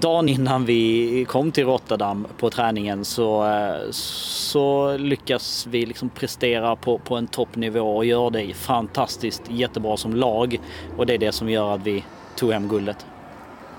[0.00, 6.76] dagen innan vi kom till Rotterdam på träningen så, eh, så lyckas vi liksom prestera
[6.76, 10.60] på, på en toppnivå och gör det fantastiskt jättebra som lag.
[10.96, 12.04] Och det är det som gör att vi
[12.36, 13.06] tog hem guldet.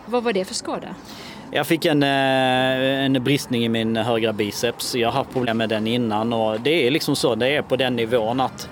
[0.05, 0.87] Vad var det för skada?
[1.51, 4.95] Jag fick en, eh, en bristning i min högra biceps.
[4.95, 7.75] Jag har haft problem med den innan och det är liksom så, det är på
[7.75, 8.69] den nivån att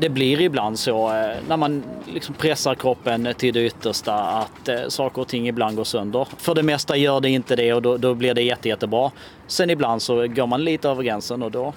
[0.00, 4.88] det blir ibland så eh, när man liksom pressar kroppen till det yttersta att eh,
[4.88, 6.28] saker och ting ibland går sönder.
[6.36, 9.10] För det mesta gör det inte det och då, då blir det jätte, jättebra.
[9.46, 11.72] Sen ibland så går man lite över gränsen och då,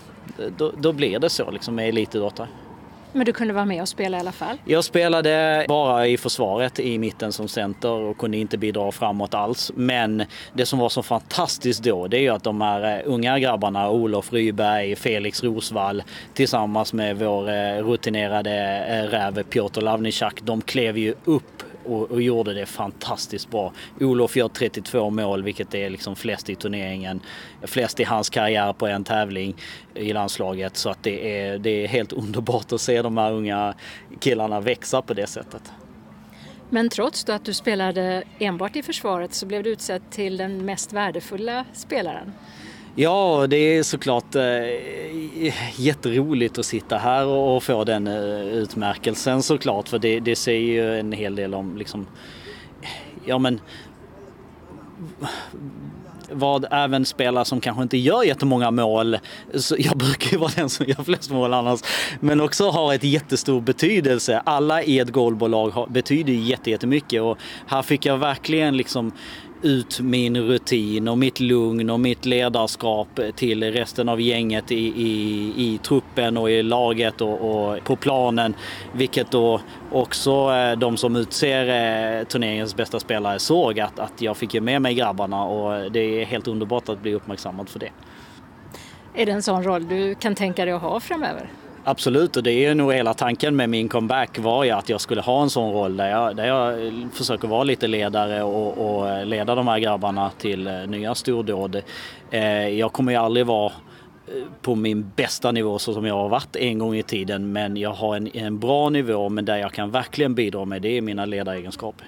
[0.57, 2.47] då, då blir det så liksom med elitidrottare.
[3.13, 4.57] Men du kunde vara med och spela i alla fall?
[4.65, 9.71] Jag spelade bara i försvaret i mitten som center och kunde inte bidra framåt alls.
[9.75, 10.23] Men
[10.53, 13.89] det som var så fantastiskt då det är ju att de här eh, unga grabbarna,
[13.89, 20.97] Olof Ryberg, Felix Rosvall tillsammans med vår eh, rutinerade eh, räv Piotr Lavnitjak, de klev
[20.97, 23.73] ju upp och, och, gjorde det fantastiskt bra.
[23.99, 27.19] Olof gör 32 mål, vilket är liksom flest i turneringen.
[27.63, 29.55] Flest i hans karriär på en tävling
[29.93, 30.77] i landslaget.
[30.77, 33.73] Så att det är, det är helt underbart att se de här unga
[34.19, 35.71] killarna växa på det sättet.
[36.69, 40.93] Men trots att du spelade enbart i försvaret så blev du utsedd till den mest
[40.93, 42.33] värdefulla spelaren.
[42.95, 49.43] Ja, det är såklart eh, jätteroligt att sitta här och, och få den eh, utmärkelsen
[49.43, 52.07] såklart för det, det säger ju en hel del om liksom,
[53.25, 53.59] ja men
[56.31, 59.17] vad även spelare som kanske inte gör jättemånga mål,
[59.53, 61.79] så jag brukar ju vara den som gör flest mål annars,
[62.19, 64.41] men också har ett jättestor betydelse.
[64.45, 69.11] Alla i ett goalbolag betyder jättemycket och här fick jag verkligen liksom
[69.63, 75.53] ut min rutin och mitt lugn och mitt ledarskap till resten av gänget i, i,
[75.57, 78.55] i truppen och i laget och, och, på planen.
[78.93, 81.67] Vilket då också eh, de som utser
[82.19, 86.25] eh, turneringens bästa spelare såg att, att jag fick med mig grabbarna och det är
[86.25, 87.89] helt underbart att bli uppmärksammad för det.
[89.15, 91.49] Är det en sån roll du kan tänka dig att ha framöver?
[91.85, 95.21] Absolut, och det är nog hela tanken med min comeback var ju att jag skulle
[95.21, 99.55] ha en sån roll där jag, där jag försöker vara lite ledare och, och leda
[99.55, 101.81] de här grabbarna till eh, nya stordåd.
[102.31, 103.71] Eh, jag kommer ju aldrig vara
[104.27, 107.77] eh, på min bästa nivå så som jag har varit en gång i tiden men
[107.77, 111.01] jag har en, en bra nivå men där jag kan verkligen bidra med det är
[111.01, 112.07] mina ledaregenskaper.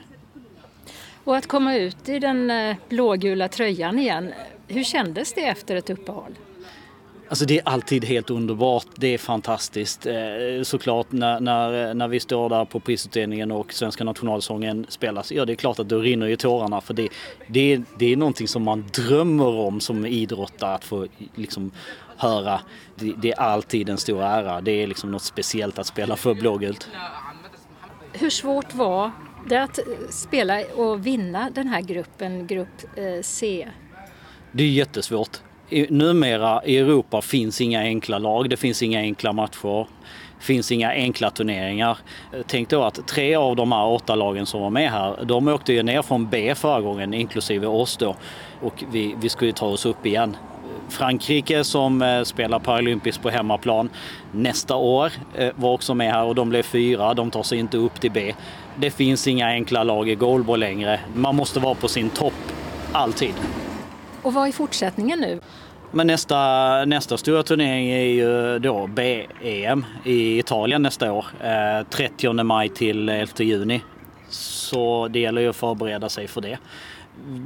[1.24, 2.52] Och att komma ut i den
[2.90, 4.34] blågula tröjan igen,
[4.68, 6.32] hur kändes det efter ett uppehåll?
[7.30, 8.86] Alltså det är alltid helt underbart.
[8.96, 10.06] Det är fantastiskt.
[10.06, 10.14] Eh,
[10.64, 15.32] såklart när, när, när vi står där på prisutdelningen och svenska nationalsången spelas.
[15.32, 17.10] Ja det är klart att då rinner ju tårarna för det,
[17.48, 21.72] det, är, det är någonting som man drömmer om som idrottare att få liksom
[22.18, 22.60] höra.
[22.96, 24.62] Det, det är alltid en stor ära.
[24.62, 26.90] Det är liksom något speciellt att spela för blågult.
[28.14, 29.12] Hur svårt var
[29.50, 33.68] det att spela och vinna den här gruppen, grupp eh, C?
[34.52, 35.42] Det är jättesvårt
[35.84, 39.88] numera i Europa finns inga enkla lag, det finns inga enkla matcher.
[40.40, 41.98] Det finns inga enkla turneringar.
[42.48, 45.74] Tänk då att tre av de här åtta lagen som var med här, de åkte
[45.74, 48.16] ju ner från B förra gången, inklusive oss då.
[48.62, 50.38] Och vi, vi skulle ta oss upp igen.
[50.90, 53.90] Frankrike som eh, spelar paralympiskt på hemmaplan
[54.32, 57.14] nästa år eh, var också med här och de blev fyra.
[57.14, 58.34] De tar sig inte upp till B.
[58.76, 61.00] Det finns inga enkla lag i goalball längre.
[61.16, 62.54] Man måste vara på sin topp,
[62.92, 63.34] alltid.
[64.22, 65.40] Och vad är fortsättningen nu?
[65.96, 71.26] Men nästa, nästa stora turnering är ju då B-EM i Italien nästa år.
[71.44, 73.82] Eh, 30 maj till 11 juni.
[74.30, 76.58] Så det gäller ju att förbereda sig för det.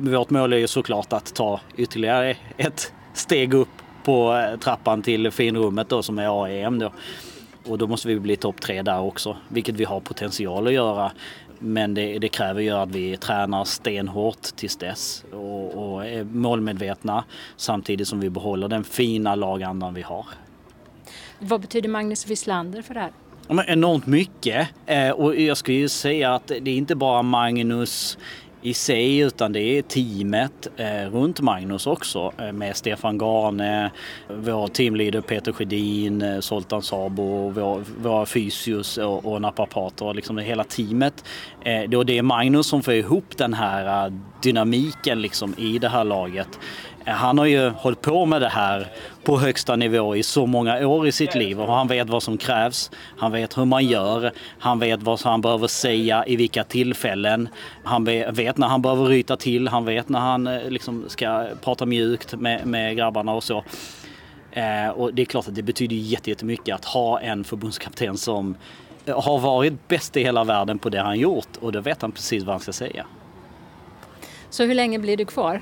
[0.02, 3.70] Vårt mål är ju såklart att ta ytterligare ett steg upp
[4.04, 6.92] på eh, trappan till finrummet då som är AEM då.
[7.66, 11.12] Och då måste vi bli topp tre där också, vilket vi har potential att göra.
[11.60, 17.24] Men det, det, kräver ju att vi tränar stenhårt tills dess och, och är målmedvetna
[17.58, 20.26] samtidigt som vi behåller den fina lagandan vi har.
[21.40, 23.12] Vad betyder Magnus Wislander för det här?
[23.48, 24.68] Ja, enormt mycket.
[24.86, 28.18] Eh, och jag skulle ju säga att det är inte bara Magnus
[28.62, 33.92] i sig utan det är teamet eh, runt Magnus också eh, med Stefan Garne,
[34.28, 40.64] vår teamleader Peter Sjödin, eh, Soltan Sabo, vår, våra fysios och, och naprapater, liksom hela
[40.64, 41.24] teamet.
[41.62, 45.90] Eh, det, det är Magnus som får ihop den här eh, dynamiken liksom i det
[45.90, 46.60] här laget.
[47.06, 48.88] Eh, han har ju hållit på med det här
[49.30, 52.38] på högsta nivå i så många år i sitt liv och han vet vad som
[52.38, 52.92] krävs.
[53.18, 54.32] Han vet hur man gör.
[54.60, 57.50] Han vet vad han behöver säga i vilka tillfällen.
[57.84, 59.68] Han vet när han behöver ryta till.
[59.68, 63.64] Han vet när han eh, liksom ska prata mjukt med, med grabbarna och så.
[64.52, 68.56] Eh, och det är klart att det betyder jättemycket att ha en förbundskapten som
[69.06, 72.12] eh, har varit bäst i hela världen på det han gjort och då vet han
[72.12, 73.06] precis vad han ska säga.
[74.50, 75.62] Så hur länge blir du kvar?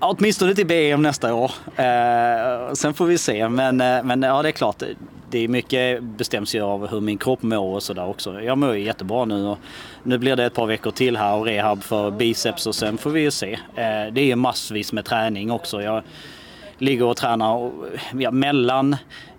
[0.00, 1.50] Åtminstone till BM nästa år.
[1.76, 3.48] Eh, sen får vi se.
[3.48, 4.82] Men, eh, men ja, det är klart.
[5.30, 8.42] Det är mycket bestäms ju av hur min kropp mår och sådär också.
[8.42, 9.58] Jag mår ju jättebra nu och
[10.02, 13.10] nu blir det ett par veckor till här och rehab för biceps och sen får
[13.10, 13.52] vi ju se.
[13.52, 15.82] Eh, det är ju massvis med träning också.
[15.82, 16.02] Jag
[16.78, 18.96] ligger och tränar eh, ja, mellan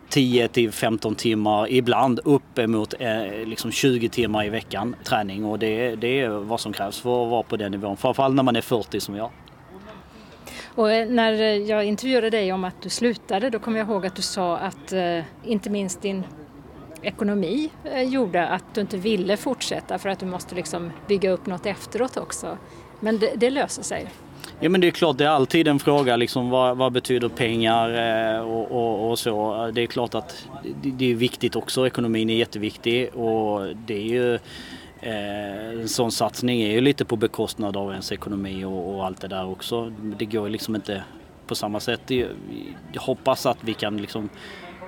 [0.10, 5.96] 10 till 15 timmar, ibland uppemot eh, liksom 20 timmar i veckan träning och det,
[5.96, 7.98] det är vad som krävs för att vara på den nivån.
[7.98, 9.30] Framförallt när man är 40 som jag.
[10.78, 14.06] Och eh, när eh, jag intervjuade dig om att du slutade då kommer jag ihåg
[14.06, 16.24] att du sa att eh, inte minst din
[17.02, 21.46] ekonomi eh, gjorde att du inte ville fortsätta för att du måste liksom bygga upp
[21.46, 22.58] något efteråt också.
[23.00, 24.08] Men det, det löser sig.
[24.60, 27.90] Ja men det är klart, det är alltid en fråga liksom vad, vad betyder pengar
[28.36, 29.72] eh, och, och, och, så.
[29.74, 30.48] Det är klart att
[30.82, 34.40] det, det är viktigt också, ekonomin är jätteviktig och det är ju
[35.08, 39.22] Eh, en sån satsning är ju lite på bekostnad av ens ekonomi och, och allt
[39.22, 39.94] det där också.
[40.20, 41.04] Det går liksom inte
[41.48, 42.02] på samma sätt.
[42.92, 44.30] Jag hoppas att vi kan liksom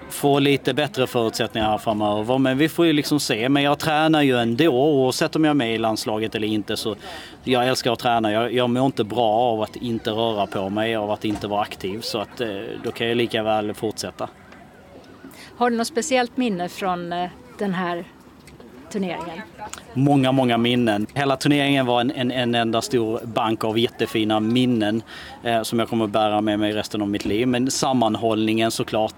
[0.09, 2.37] få lite bättre förutsättningar framöver.
[2.37, 3.49] Men vi får ju liksom se.
[3.49, 6.77] Men jag tränar ju ändå oavsett om jag är med i landslaget eller inte.
[6.77, 6.95] Så
[7.43, 8.31] jag älskar att träna.
[8.31, 11.61] Jag, jag mår inte bra av att inte röra på mig, av att inte vara
[11.61, 12.01] aktiv.
[12.01, 12.49] Så att, eh,
[12.83, 14.29] då kan jag lika väl fortsätta.
[15.57, 18.05] Har du något speciellt minne från eh, den här
[18.89, 19.41] turneringen?
[19.93, 21.07] Många, många minnen.
[21.13, 25.01] Hela turneringen var en, en, en enda stor bank av jättefina minnen
[25.43, 27.47] eh, som jag kommer att bära med mig resten av mitt liv.
[27.47, 29.15] Men sammanhållningen såklart,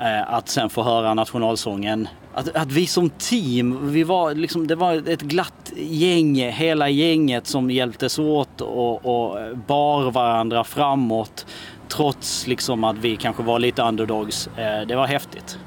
[0.00, 2.08] eh, att sen få höra nationalsången.
[2.34, 7.46] Att, att vi som team, vi var liksom, det var ett glatt gäng, hela gänget
[7.46, 11.46] som hjälptes åt och, och bar varandra framåt
[11.88, 14.46] trots liksom att vi kanske var lite underdogs.
[14.56, 15.58] Eh, det var häftigt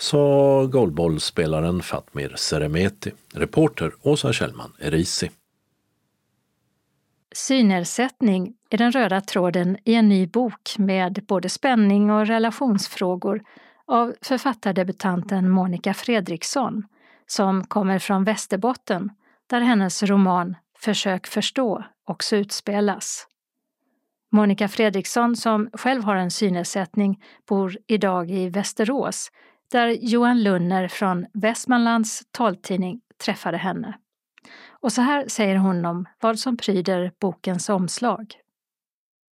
[0.00, 3.12] sa goalbollspelaren Fatmir Seremeti.
[3.34, 5.30] Reporter Åsa Kjellman, Erisi.
[7.34, 13.42] Synnedsättning är den röda tråden i en ny bok med både spänning och relationsfrågor
[13.86, 16.84] av författardebutanten Monica Fredriksson
[17.26, 19.10] som kommer från Västerbotten
[19.46, 23.26] där hennes roman Försök förstå också utspelas.
[24.32, 29.30] Monica Fredriksson, som själv har en synnedsättning, bor idag i Västerås
[29.70, 33.98] där Johan Lunner från Västmanlands taltidning träffade henne.
[34.68, 38.34] Och så här säger hon om vad som pryder bokens omslag.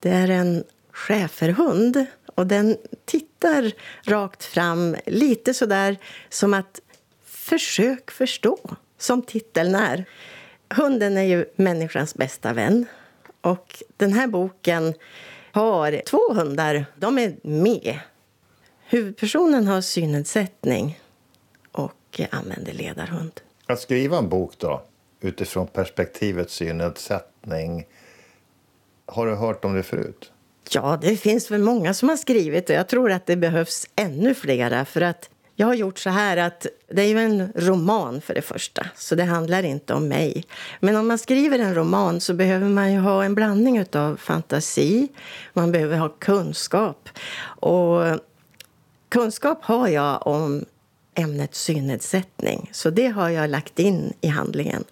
[0.02, 3.72] Det är en schäferhund och den tittar
[4.10, 5.96] rakt fram, lite sådär
[6.28, 6.80] som att
[7.24, 8.58] försök förstå,
[8.98, 10.04] som titeln är.
[10.74, 12.86] Hunden är ju människans bästa vän
[13.40, 14.94] och den här boken
[15.52, 16.84] har två hundar.
[16.96, 18.00] De är med
[18.90, 21.00] Huvudpersonen har synnedsättning
[21.72, 23.40] och använder ledarhund.
[23.66, 24.82] Att skriva en bok då,
[25.20, 27.86] utifrån perspektivet synnedsättning,
[29.06, 30.32] har du hört om det förut?
[30.70, 34.34] Ja, det finns väl många som har skrivit och jag tror att det behövs ännu
[34.34, 38.34] flera för att Jag har gjort så här att det är ju en roman för
[38.34, 40.44] det första, så det handlar inte om mig.
[40.80, 45.08] Men om man skriver en roman så behöver man ju ha en blandning av fantasi,
[45.52, 47.08] man behöver ha kunskap.
[47.60, 48.20] Och
[49.08, 50.64] kunskap har jag om
[51.14, 54.84] ämnet synnedsättning, så det har jag lagt in i handlingen.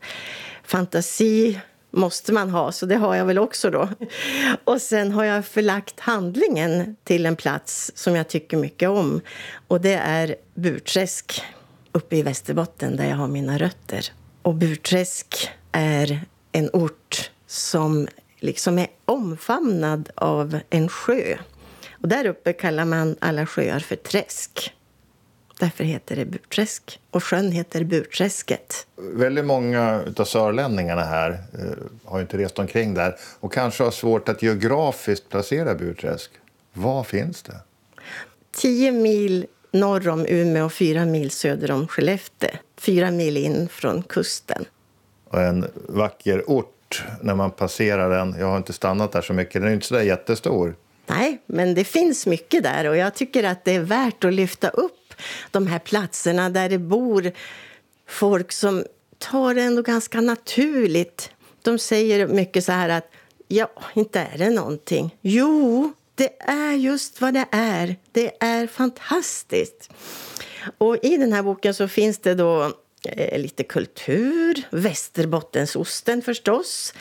[0.64, 1.60] Fantasi
[1.90, 3.88] måste man ha, så det har jag väl också då.
[4.64, 9.20] Och sen har jag förlagt handlingen till en plats som jag tycker mycket om.
[9.68, 11.42] Och det är Burträsk
[11.92, 14.12] uppe i Västerbotten där jag har mina rötter.
[14.42, 16.20] Och Burträsk är
[16.52, 18.08] en ort som
[18.40, 21.36] liksom är omfamnad av en sjö.
[22.02, 24.72] Och där uppe kallar man alla sjöar för träsk.
[25.60, 27.00] Därför heter det Burträsk.
[27.10, 28.86] Och sjön heter Burträsket.
[28.96, 31.64] Väldigt många av sörlänningarna här eh,
[32.04, 36.30] har inte rest omkring där och kanske har svårt att geografiskt placera Burträsk.
[36.72, 37.60] Var finns det?
[38.52, 42.50] Tio mil norr om Umeå och fyra mil söder om Skellefteå.
[42.76, 44.64] Fyra mil in från kusten.
[45.30, 48.36] Och en vacker ort när man passerar den.
[48.38, 49.62] Jag har inte stannat där så mycket.
[49.62, 50.74] Den är inte så där jättestor.
[51.06, 54.68] Nej, men det finns mycket där och jag tycker att det är värt att lyfta
[54.68, 55.14] upp
[55.50, 57.32] de här platserna där det bor
[58.08, 58.84] folk som
[59.18, 61.30] tar det ändå ganska naturligt.
[61.62, 63.10] De säger mycket så här att
[63.48, 65.14] ja, inte är det någonting.
[65.20, 67.96] Jo, det är just vad det är.
[68.12, 69.90] Det är fantastiskt.
[70.78, 72.72] Och i den här boken så finns det då
[73.04, 76.94] eh, lite kultur, Västerbottensosten förstås,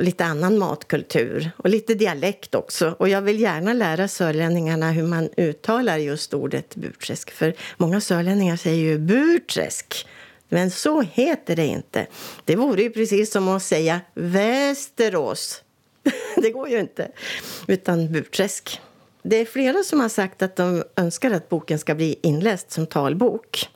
[0.00, 2.94] lite annan matkultur och lite dialekt också.
[2.98, 7.30] Och jag vill gärna lära sörlänningarna hur man uttalar just ordet Burträsk.
[7.30, 10.06] För många sörlänningar säger ju Burträsk.
[10.48, 12.06] Men så heter det inte.
[12.44, 15.62] Det vore ju precis som att säga Västerås.
[16.36, 17.10] det går ju inte.
[17.66, 18.80] Utan Burträsk.
[19.22, 22.86] Det är flera som har sagt att de önskar att boken ska bli inläst som
[22.86, 23.68] talbok.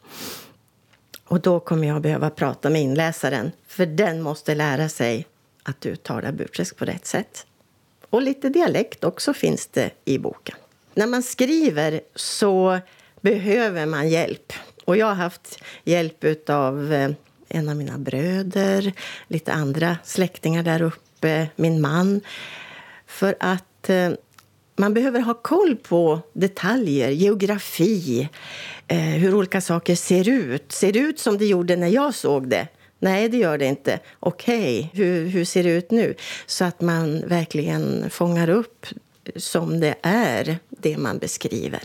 [1.24, 5.26] Och då kommer jag behöva prata med inläsaren, för den måste lära sig
[5.64, 7.46] att uttala Burträsk på rätt sätt.
[8.10, 10.56] Och lite dialekt också finns det i boken.
[10.94, 12.78] När man skriver så
[13.20, 14.52] behöver man hjälp.
[14.84, 17.10] Och jag har haft hjälp av eh,
[17.48, 18.92] en av mina bröder,
[19.28, 22.20] lite andra släktingar där uppe, min man.
[23.06, 24.10] För att eh,
[24.76, 28.28] man behöver ha koll på detaljer, geografi,
[28.88, 30.72] eh, hur olika saker ser ut.
[30.72, 32.68] Ser det ut som det gjorde när jag såg det?
[33.04, 34.00] Nej, det gör det inte.
[34.20, 35.04] Okej, okay.
[35.04, 36.14] hur, hur ser det ut nu?
[36.46, 38.86] Så att man verkligen fångar upp
[39.36, 41.82] som det är, det man beskriver.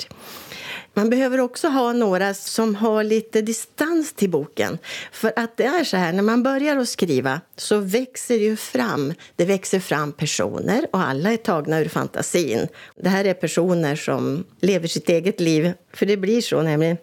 [0.93, 4.77] Man behöver också ha några som har lite distans till boken.
[5.11, 8.55] För att det är så här, när man börjar att skriva så växer det ju
[8.55, 12.67] fram, det växer fram personer och alla är tagna ur fantasin.
[12.95, 16.97] Det här är personer som lever sitt eget liv, för det blir så nämligen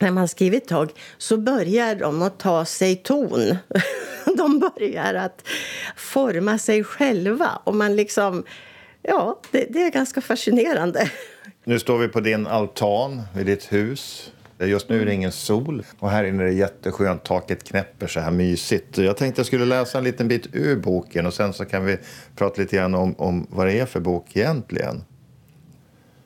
[0.00, 3.56] när man skriver ett tag så börjar de att ta sig ton.
[4.36, 5.42] De börjar att
[5.96, 7.60] forma sig själva.
[7.64, 8.44] Och man liksom,
[9.02, 11.10] ja, det, det, är ganska fascinerande.
[11.64, 14.32] Nu står vi på din altan vid ditt hus.
[14.58, 17.24] Just nu är det ingen sol och här inne är det jätteskönt.
[17.24, 18.98] Taket knäpper så här mysigt.
[18.98, 21.96] Jag tänkte jag skulle läsa en liten bit ur boken och sen så kan vi
[22.36, 25.04] prata lite grann om, om vad det är för bok egentligen.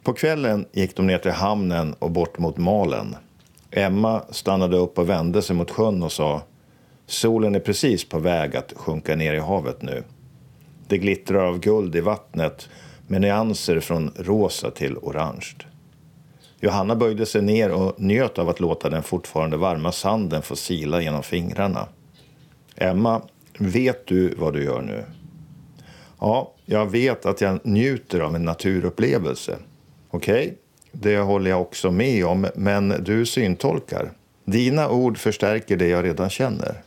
[0.03, 3.17] På kvällen gick de ner till hamnen och bort mot Malen.
[3.77, 6.43] Emma stannade upp och vände sig mot sjön och sa
[7.07, 10.03] Solen är precis på väg att sjunka ner i havet nu.
[10.89, 12.69] Det glittrar av guld i vattnet
[13.07, 15.55] med nyanser från rosa till orange.
[16.61, 21.03] Johanna böjde sig ner och njöt av att låta den fortfarande varma sanden få sila
[21.03, 21.89] genom fingrarna.
[22.77, 23.23] Emma,
[23.59, 25.05] vet du vad du gör nu?
[26.21, 29.57] Ja, jag vet att jag njuter av en naturupplevelse.
[30.11, 30.57] Okej, okay,
[30.95, 34.13] det håller jag också med om, men du syntolkar.
[34.45, 36.83] Dina ord förstärker det jag redan känner.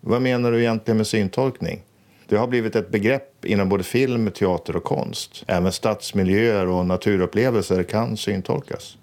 [0.00, 1.82] Vad menar du egentligen med syntolkning?
[2.26, 5.44] Det har blivit ett begrepp inom både film, teater och konst.
[5.46, 8.96] Även stadsmiljöer och naturupplevelser kan syntolkas.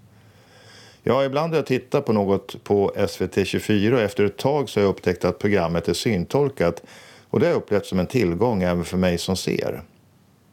[1.03, 4.79] Ja, ibland har jag tittat på något på SVT 24 och efter ett tag så
[4.79, 6.83] har jag upptäckt att programmet är syntolkat
[7.29, 9.81] och det har jag upplevt som en tillgång även för mig som ser.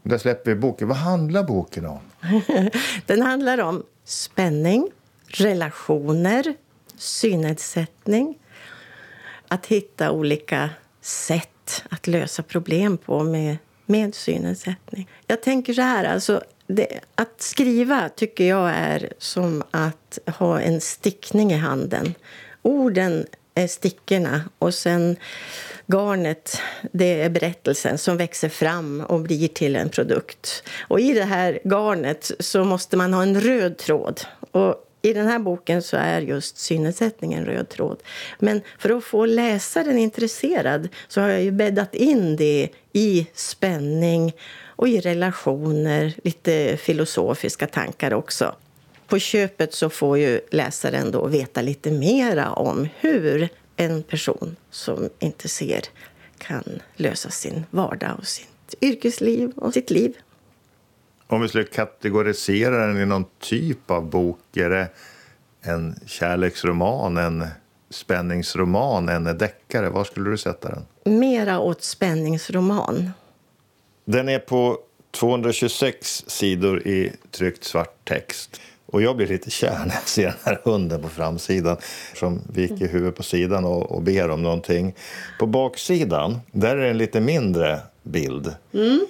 [0.07, 0.89] Där släpper vi boken.
[0.89, 2.01] Vad handlar boken om?
[3.07, 4.91] Den handlar om spänning,
[5.27, 6.55] relationer,
[6.97, 8.39] synnedsättning.
[9.49, 15.09] Att hitta olika sätt att lösa problem på med, med synnedsättning.
[15.27, 20.81] Jag tänker så här, alltså, det, att skriva tycker jag är som att ha en
[20.81, 22.15] stickning i handen.
[22.63, 25.17] Orden är stickorna och sen
[25.87, 26.59] garnet,
[26.93, 30.63] det är berättelsen som växer fram och blir till en produkt.
[30.89, 34.21] Och i det här garnet så måste man ha en röd tråd.
[34.51, 38.03] Och I den här boken så är just synnedsättningen röd tråd.
[38.39, 44.33] Men för att få läsaren intresserad så har jag ju bäddat in det i spänning
[44.67, 48.55] och i relationer, lite filosofiska tankar också.
[49.07, 55.09] På köpet så får ju läsaren då veta lite mera om hur en person som
[55.19, 55.81] inte ser
[56.39, 60.17] kan lösa sin vardag och sitt yrkesliv och sitt liv.
[61.27, 64.89] Om vi skulle kategorisera den i någon typ av bok, är det
[65.63, 67.47] en kärleksroman, en
[67.91, 69.91] spänningsroman, en deckare?
[69.91, 71.19] Var skulle du sätta den?
[71.19, 73.11] Mera åt spänningsroman.
[74.05, 74.79] Den är på
[75.11, 78.61] 226 sidor i tryckt svart text.
[78.95, 81.77] Och jag blir lite kär när jag ser den här hunden på framsidan
[82.15, 84.95] som viker huvudet på sidan och, och ber om någonting.
[85.39, 88.55] På baksidan, där är det en lite mindre bild.
[88.75, 89.07] Mm.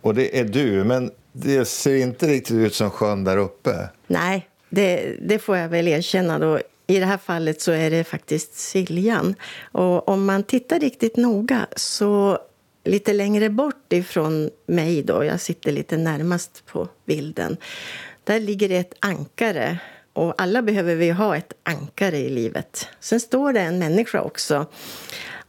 [0.00, 3.88] Och det är du, men det ser inte riktigt ut som sjön där uppe.
[4.06, 6.38] Nej, det, det får jag väl erkänna.
[6.38, 6.58] Då.
[6.86, 9.34] I det här fallet så är det faktiskt Siljan.
[9.72, 12.38] Och om man tittar riktigt noga så
[12.84, 17.56] lite längre bort ifrån mig, då, jag sitter lite närmast på bilden,
[18.24, 19.78] där ligger det ett ankare.
[20.12, 22.88] Och alla behöver vi ha ett ankare i livet.
[23.00, 24.66] Sen står det en människa också.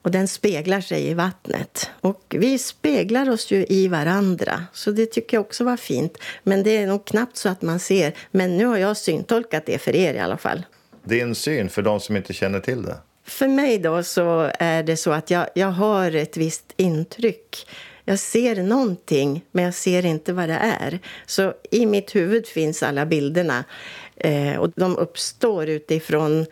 [0.02, 1.90] Och den speglar sig i vattnet.
[2.02, 4.66] Och vi speglar oss ju i varandra.
[4.74, 6.18] Så det tycker jag också var fint.
[6.44, 8.14] Men det är nog knappt så att man ser.
[8.32, 10.66] Men nu har jag syntolkat det för er i alla fall.
[11.04, 12.98] Din syn för de som inte känner till det?
[13.26, 17.68] För mig då så är det så att jag, jag har ett visst intryck.
[18.06, 21.00] Jag ser någonting, men jag ser inte vad det är.
[21.26, 23.64] Så i mitt huvud finns alla bilderna.
[24.16, 26.46] Eh, och de uppstår utifrån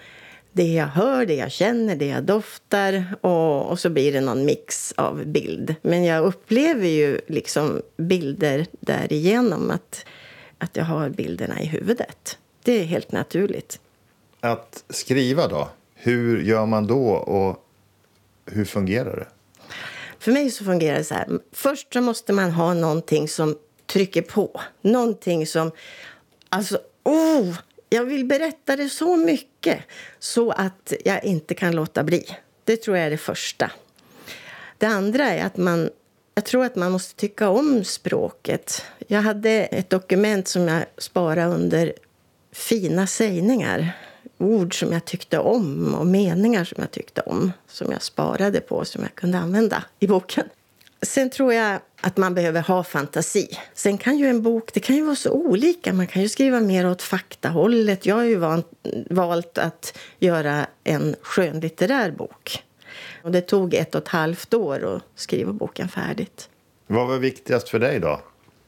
[0.52, 4.46] det jag hör, det jag känner, det jag doftar och, och, så blir det någon
[4.46, 5.76] mix av bild.
[5.82, 10.06] Men jag upplever ju liksom bilder därigenom att,
[10.58, 12.38] att jag har bilderna i huvudet.
[12.64, 13.80] Det är helt naturligt.
[14.40, 15.70] Att skriva då?
[15.96, 17.66] Hur gör man då och
[18.46, 19.28] hur fungerar det?
[20.24, 21.28] För mig så fungerar det så här.
[21.52, 24.62] Först så måste man ha någonting som trycker på.
[24.82, 25.72] Någonting som...
[26.50, 27.58] Alltså, oh!
[27.90, 29.80] Jag vill berätta det så mycket
[30.20, 32.26] så att jag inte kan låta bli.
[32.64, 33.72] Det tror jag är det första.
[34.78, 35.90] Det andra är att man
[36.36, 38.86] jag tror att man måste tycka om språket.
[39.08, 41.94] Jag hade ett dokument som jag sparade under
[42.52, 43.92] fina sägningar
[44.38, 48.86] ord som jag tyckte om och meningar som jag tyckte om som jag sparade på
[48.86, 50.46] som jag kunde använda i boken.
[51.02, 53.58] Sen tror jag att man behöver ha fantasi.
[53.74, 55.94] Sen kan ju en bok det kan ju vara så olika.
[55.94, 58.06] Man kan ju skriva mer åt faktahållet.
[58.06, 58.68] Jag har ju vant,
[59.10, 62.64] valt att göra en skönlitterär bok.
[63.24, 66.50] Och det tog ett och ett halvt år att skriva boken färdigt.
[66.88, 68.22] Vad var viktigast för dig då,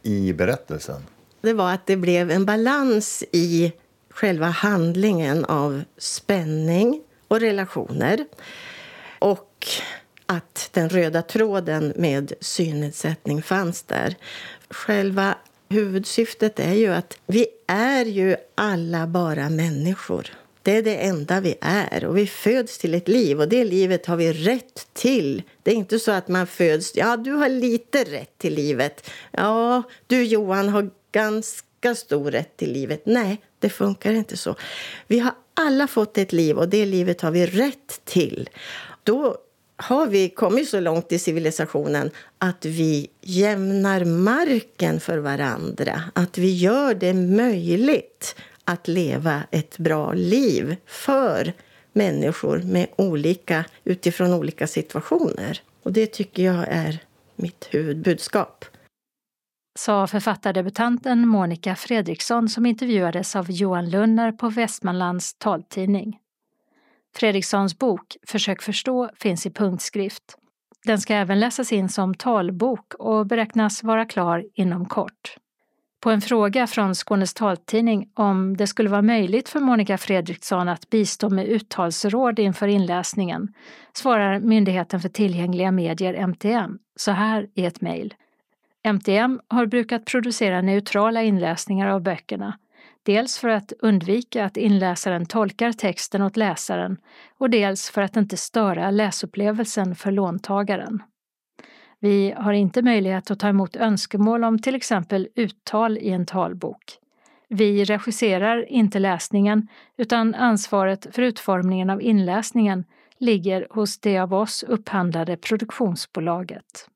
[0.04, 1.02] i berättelsen?
[1.42, 3.74] Det var att det blev en balans i
[4.16, 8.26] själva handlingen av spänning och relationer.
[9.20, 9.68] Och
[10.26, 14.16] att den röda tråden med synnedsättning fanns där.
[14.70, 15.36] Själva
[15.70, 20.28] huvudsyftet är ju att vi är ju alla bara människor.
[20.62, 22.06] Det är det enda vi är.
[22.06, 25.44] Och Vi föds till ett liv, och det livet har vi rätt till.
[25.64, 26.96] Det är inte så att man föds...
[26.96, 29.10] Ja, du har lite rätt till livet.
[29.32, 33.06] Ja, du Johan har ganska lika stor rätt till livet.
[33.06, 34.56] Nej, det funkar inte så.
[35.08, 38.50] Vi har alla fått ett liv och det livet har vi rätt till.
[39.04, 39.38] Då
[39.78, 46.04] har vi kommit så långt i civilisationen att vi jämnar marken för varandra.
[46.14, 51.54] Att vi gör det möjligt att leva ett bra liv för
[51.94, 55.62] människor med olika, utifrån olika situationer.
[55.84, 57.00] Och Det tycker jag är
[57.36, 58.66] mitt huvudbudskap
[59.76, 66.20] sa författardebutanten Monica Fredriksson som intervjuades av Johan Lunner på Västmanlands taltidning.
[67.16, 70.24] Fredrikssons bok Försök förstå finns i punktskrift.
[70.86, 75.38] Den ska även läsas in som talbok och beräknas vara klar inom kort.
[76.04, 80.90] På en fråga från Skånes taltidning om det skulle vara möjligt för Monica Fredriksson att
[80.90, 83.54] bistå med uttalsråd inför inläsningen
[83.94, 88.14] svarar Myndigheten för tillgängliga medier, MTM, så här i ett mejl.
[88.86, 92.58] MTM har brukat producera neutrala inläsningar av böckerna,
[93.04, 96.98] dels för att undvika att inläsaren tolkar texten åt läsaren
[97.38, 101.04] och dels för att inte störa läsupplevelsen för låntagaren.
[102.00, 106.84] Vi har inte möjlighet att ta emot önskemål om till exempel uttal i en talbok.
[107.50, 109.68] Vi regisserar inte läsningen
[109.98, 112.84] utan ansvaret för utformningen av inläsningen
[113.18, 116.90] ligger hos det av oss upphandlade produktionsbolaget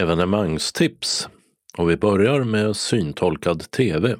[0.00, 1.28] evenemangstips
[1.78, 4.16] och vi börjar med syntolkad TV.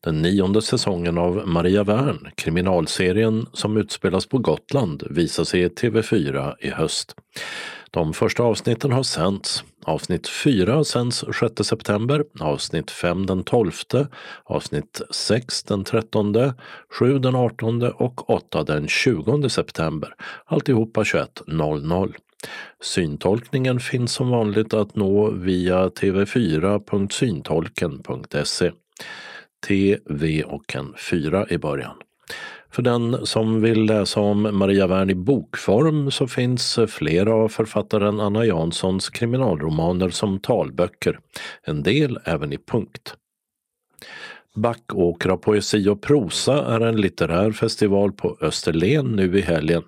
[0.00, 6.70] Den nionde säsongen av Maria Wern, kriminalserien som utspelas på Gotland, visas i TV4 i
[6.70, 7.14] höst.
[7.90, 9.64] De första avsnitten har sänts.
[9.84, 13.72] Avsnitt 4 sänds 6 september, avsnitt 5 den 12,
[14.44, 16.34] avsnitt 6 den 13,
[16.98, 20.14] 7 den 18 och 8 den 20 september.
[20.46, 22.14] Alltihopa 21.00.
[22.82, 28.72] Syntolkningen finns som vanligt att nå via tv4.syntolken.se.
[29.66, 31.96] TV och en 4 i början.
[32.72, 38.20] För den som vill läsa om Maria Wern i bokform så finns flera av författaren
[38.20, 41.18] Anna Janssons kriminalromaner som talböcker,
[41.62, 43.14] en del även i punkt.
[44.56, 49.82] Backåkra poesi och prosa är en litterär festival på Österlen nu i helgen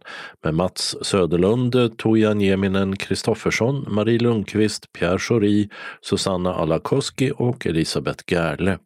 [0.45, 5.69] med Mats Söderlund, Toja Nieminen Kristoffersson, Marie Lundqvist, Pierre Schori,
[6.01, 8.79] Susanna Alakoski och Elisabeth Gerle.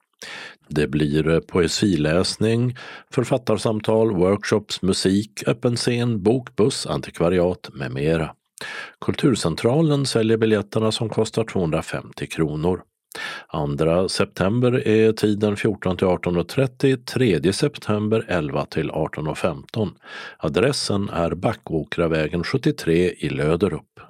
[0.68, 2.77] Det blir eh, poesiläsning,
[3.11, 8.31] författarsamtal, workshops, musik, öppen scen, bokbuss, antikvariat med mera.
[9.01, 12.83] Kulturcentralen säljer biljetterna som kostar 250 kronor.
[13.79, 19.91] 2 september är tiden 14 till 18.30, 3 september 11 till 18.15.
[20.39, 24.01] Adressen är Backåkravägen 73 i Löderup.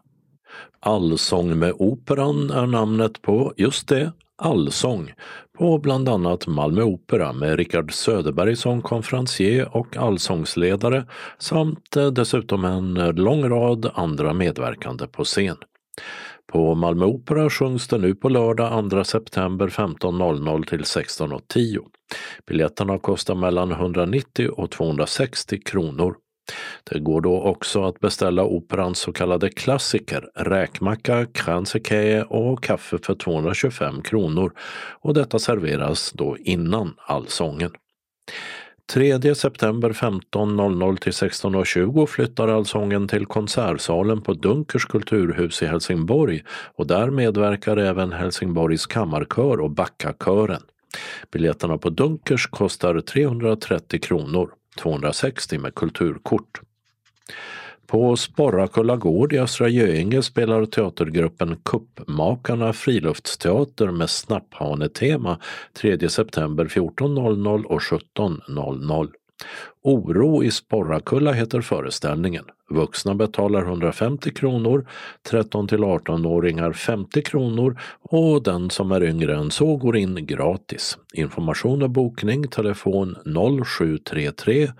[0.80, 5.12] Allsång med Operan är namnet på, just det, allsång
[5.59, 11.07] på bland annat Malmö Opera med Richard Söderberg som konferencier och allsångsledare
[11.38, 15.57] samt dessutom en lång rad andra medverkande på scen.
[16.53, 21.78] På Malmö Opera sjungs det nu på lördag 2 september 15.00 till 16.10.
[22.47, 26.14] Biljetterna kostar mellan 190 och 260 kronor.
[26.90, 33.14] Det går då också att beställa operans så kallade klassiker, räkmacka, kransekeye och kaffe för
[33.14, 34.53] 225 kronor
[35.01, 37.70] och detta serveras då innan allsången.
[38.93, 46.43] 3 september 15.00 till 16.20 flyttar allsången till konsertsalen på Dunkers kulturhus i Helsingborg
[46.74, 50.62] och där medverkar även Helsingborgs kammarkör och Backakören.
[51.32, 54.51] Biljetterna på Dunkers kostar 330 kronor.
[54.82, 56.61] 260 med kulturkort.
[57.87, 65.39] På Sporrakulla gård i Östra Göinge spelar teatergruppen Kuppmakarna friluftsteater med snapphanetema
[65.72, 69.09] 3 september 14.00 och 17.00.
[69.82, 72.45] Oro i Sporrakulla heter föreställningen.
[72.70, 74.89] Vuxna betalar 150 kronor,
[75.30, 80.99] 13 till 18-åringar 50 kronor och den som är yngre än så går in gratis.
[81.14, 83.16] Information och bokning telefon
[83.66, 84.72] 0733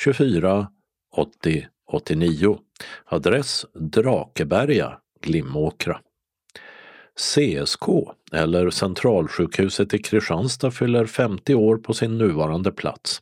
[0.00, 0.68] 24
[1.16, 2.58] 80 89.
[3.04, 6.00] Adress Drakeberga, Glimåkra.
[7.16, 7.88] CSK,
[8.32, 13.20] eller Centralsjukhuset i Kristianstad, fyller 50 år på sin nuvarande plats.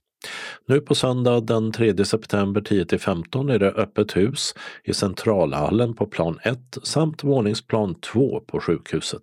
[0.66, 4.54] Nu på söndag den 3 september 10-15 är det öppet hus
[4.84, 9.22] i centralhallen på plan 1 samt våningsplan 2 på sjukhuset.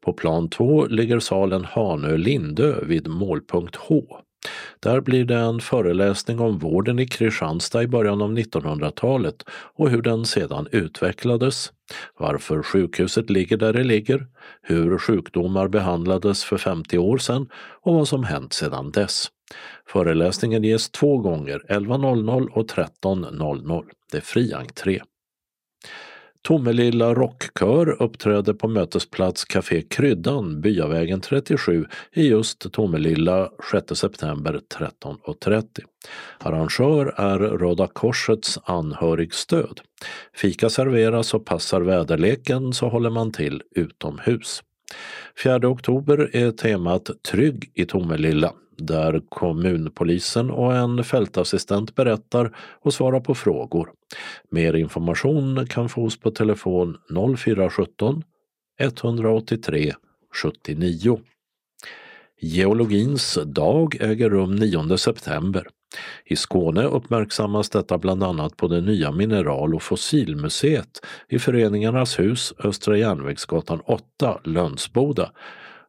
[0.00, 4.02] På plan 2 ligger salen Hanö-Lindö vid målpunkt H.
[4.80, 10.02] Där blir det en föreläsning om vården i Kristianstad i början av 1900-talet och hur
[10.02, 11.72] den sedan utvecklades,
[12.18, 14.26] varför sjukhuset ligger där det ligger,
[14.62, 17.48] hur sjukdomar behandlades för 50 år sedan
[17.82, 19.28] och vad som hänt sedan dess.
[19.86, 23.84] Föreläsningen ges två gånger, 11.00 och 13.00.
[24.10, 25.00] Det är fri entré.
[26.42, 35.64] Tomelilla rockkör uppträder på mötesplats Café Kryddan, Byavägen 37 i just Tomelilla 6 september 13.30.
[36.38, 39.80] Arrangör är Röda Korsets anhörigstöd.
[40.34, 44.62] Fika serveras och passar väderleken så håller man till utomhus.
[45.42, 53.20] 4 oktober är temat Trygg i Tomelilla där kommunpolisen och en fältassistent berättar och svarar
[53.20, 53.90] på frågor.
[54.50, 56.96] Mer information kan fås på telefon
[57.38, 58.22] 0417
[58.80, 59.92] 183
[60.42, 61.20] 79.
[62.40, 65.66] Geologins dag äger rum 9 september.
[66.24, 72.52] I Skåne uppmärksammas detta bland annat på det nya mineral och fossilmuseet i Föreningarnas hus
[72.58, 75.30] Östra järnvägsgatan 8, Lönsboda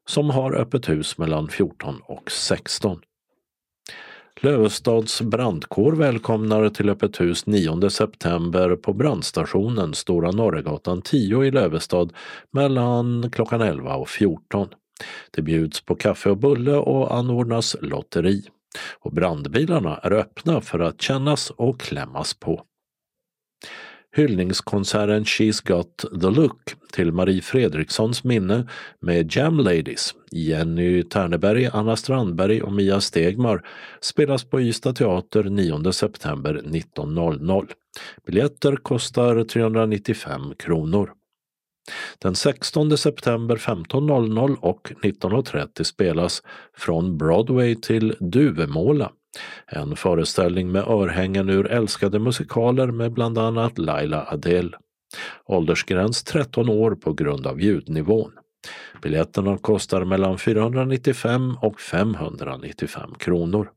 [0.05, 2.99] som har öppet hus mellan 14 och 16.
[4.41, 12.13] Lövestads brandkår välkomnar till öppet hus 9 september på brandstationen Stora Norregatan 10 i Lövestad
[12.51, 14.67] mellan klockan 11 och 14.
[15.31, 18.43] Det bjuds på kaffe och bulle och anordnas lotteri.
[18.99, 22.65] Och brandbilarna är öppna för att kännas och klämmas på.
[24.15, 28.67] hyllningskonserten She's got the look till Marie Fredrikssons minne
[28.99, 33.67] med Jam Ladies, Jenny Terneberg, Anna Strandberg och Mia Stegmar
[34.01, 37.67] spelas på Ystad teater 9 september 19.00.
[38.25, 41.11] Biljetter kostar 395 kronor.
[42.19, 46.43] Den 16 september 15.00 och 19.30 spelas
[46.77, 49.11] Från Broadway till Duvemåla
[49.67, 54.75] en föreställning med örhängen ur älskade musikaler med bland annat Laila Adel
[55.45, 58.31] Åldersgräns 13 år på grund av ljudnivån.
[59.01, 63.71] Biljetterna kostar mellan 495 och 595 kronor.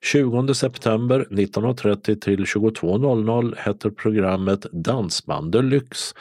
[0.00, 6.14] 20 september 19.30 till 22.00 heter programmet Dansband Deluxe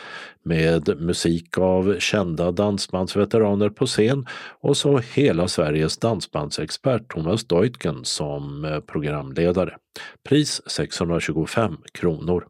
[0.43, 4.25] med musik av kända dansbandsveteraner på scen
[4.61, 9.75] och så hela Sveriges dansbandsexpert Thomas Deutgen som programledare.
[10.23, 12.47] Pris 625 kronor.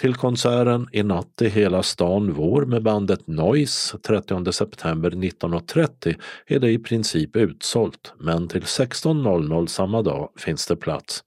[0.00, 6.16] Till konserten I natt i hela stan vår med bandet Noise 30 september 19.30
[6.46, 11.24] är det i princip utsålt men till 16.00 samma dag finns det plats.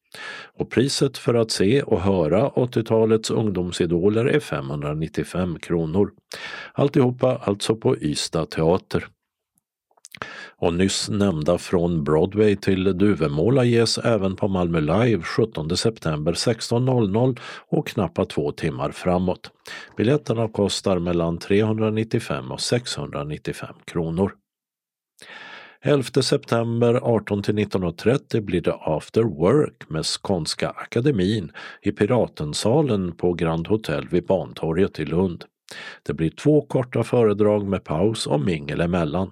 [0.58, 6.12] Och priset för att se och höra 80-talets ungdomsidoler är 595 kronor.
[6.74, 9.08] Alltihopa alltså på Ystad teater.
[10.60, 17.40] Och nyss nämnda Från Broadway till Duvemåla ges även på Malmö Live 17 september 16.00
[17.70, 19.52] och knappt två timmar framåt.
[19.98, 24.32] Biljetterna kostar mellan 395 och 695 kronor.
[25.82, 31.52] 11 september 18 till 19.30 blir det After Work med Skånska Akademin
[31.82, 35.44] i Piratensalen på Grand Hotel vid Bantorget i Lund.
[36.04, 39.32] Det blir två korta föredrag med paus och mingel emellan.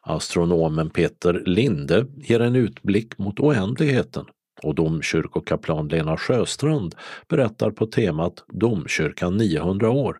[0.00, 4.24] Astronomen Peter Linde ger en utblick mot oändligheten
[4.62, 6.94] och domkyrkokaplan Lena Sjöstrand
[7.28, 10.18] berättar på temat Domkyrkan 900 år,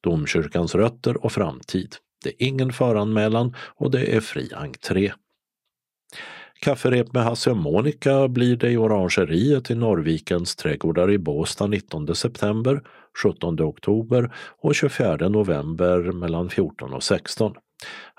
[0.00, 1.96] domkyrkans rötter och framtid.
[2.24, 5.12] Det är ingen föranmälan och det är fri entré.
[6.60, 12.14] Kafferep med Hasse och Monica blir det i Orangeriet i Norrvikens trädgårdar i Båstad 19
[12.14, 12.82] september,
[13.22, 17.54] 17 oktober och 24 november mellan 14 och 16.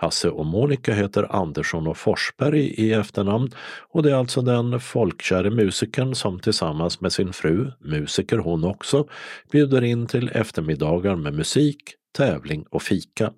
[0.03, 3.51] Hasse och Monica heter Andersson och Forsberg i efternamn
[3.89, 9.07] och det är alltså den folkkäre musikern som tillsammans med sin fru, musiker hon också,
[9.51, 11.77] bjuder in till eftermiddagar med musik,
[12.17, 13.31] tävling och fika.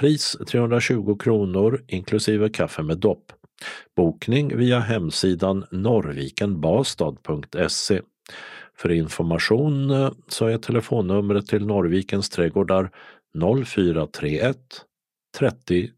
[0.00, 3.32] Pris 320 kronor inklusive kaffe med dopp.
[3.96, 8.00] Bokning via hemsidan norrvikenbastad.se.
[8.76, 12.90] För information eh, så är telefonnumret till Norrvikens trädgårdar
[13.66, 14.56] 0431
[15.38, 15.90] 30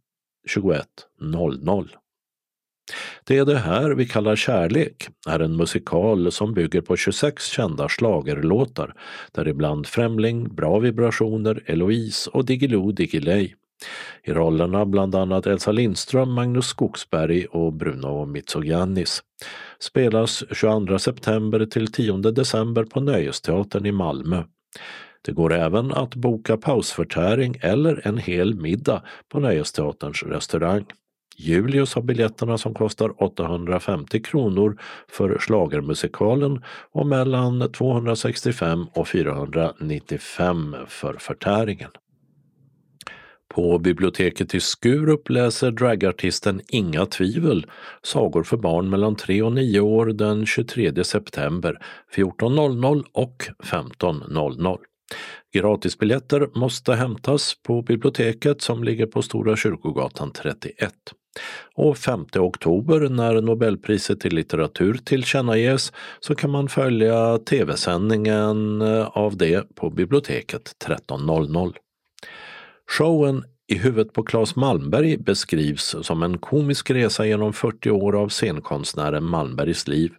[0.48, 1.88] 21.00
[3.24, 7.88] Det är det här vi kallar kärlek är en musikal som bygger på 26 kända
[7.88, 8.94] slagerlåtar
[9.32, 13.54] däribland Främling, Bra vibrationer, Eloise och Diggiloo Diggiley.
[14.22, 19.22] I rollerna bland annat Elsa Lindström, Magnus Skogsberg och Bruno Mitsogiannis.
[19.78, 24.44] Spelas 22 september till 10 december på Nöjesteatern i Malmö.
[25.22, 30.84] Det går även att boka pausförtäring eller en hel middag på Nöjesteaterns restaurang.
[31.36, 36.62] Julius har biljetterna som kostar 850 kronor för slagermusikalen
[36.92, 41.90] och mellan 265 och 495 för förtäringen.
[43.54, 47.66] På biblioteket i Skurup läser dragartisten Inga Tvivel
[48.02, 51.78] sagor för barn mellan 3 och 9 år den 23 september
[52.14, 54.78] 14.00 och 15.00.
[55.54, 60.92] Gratisbiljetter måste hämtas på biblioteket som ligger på Stora Kyrkogatan 31.
[61.74, 69.36] Och 5 oktober när Nobelpriset i litteratur tillkännages så kan man följa tv-sändningen eh, av
[69.36, 71.74] det på biblioteket 13.00.
[72.90, 78.28] Showen i huvudet på Claes Malmberg beskrivs som en komisk resa genom 40 år av
[78.28, 80.12] scenkonstnären Malmbergs liv.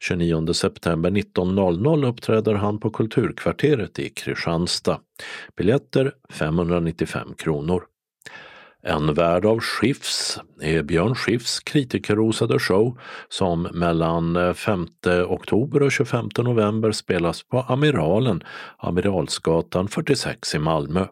[0.00, 5.00] 29 september 19.00 uppträder han på Kulturkvarteret i Kristianstad.
[5.56, 7.82] Biljetter 595 kronor.
[8.82, 14.86] En värld av Skifs är Björn Skifs kritikerrosade show som mellan eh, 5
[15.28, 18.42] oktober och 25 november spelas på Amiralen,
[18.78, 21.06] Amiralsgatan 46 i Malmö.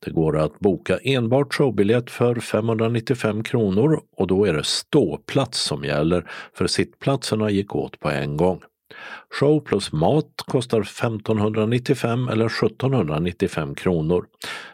[0.00, 5.84] Det går att boka enbart showbiljett för 595 kronor och då är det ståplats som
[5.84, 8.60] gäller för sittplatserna gick åt på en gång.
[9.30, 14.26] Show plus mat kostar 1595 eller 1795 kronor.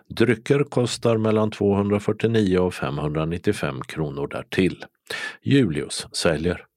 [0.08, 4.84] Drycker kostar mellan 249 och 595 kronor därtill.
[5.42, 6.69] Julius säljer.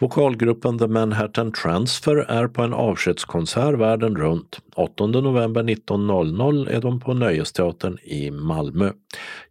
[0.00, 4.60] Vokalgruppen The Manhattan Transfer är på en avskedskonsert världen runt.
[4.74, 8.92] 8 november 19.00 är de på Nöjesteatern i Malmö.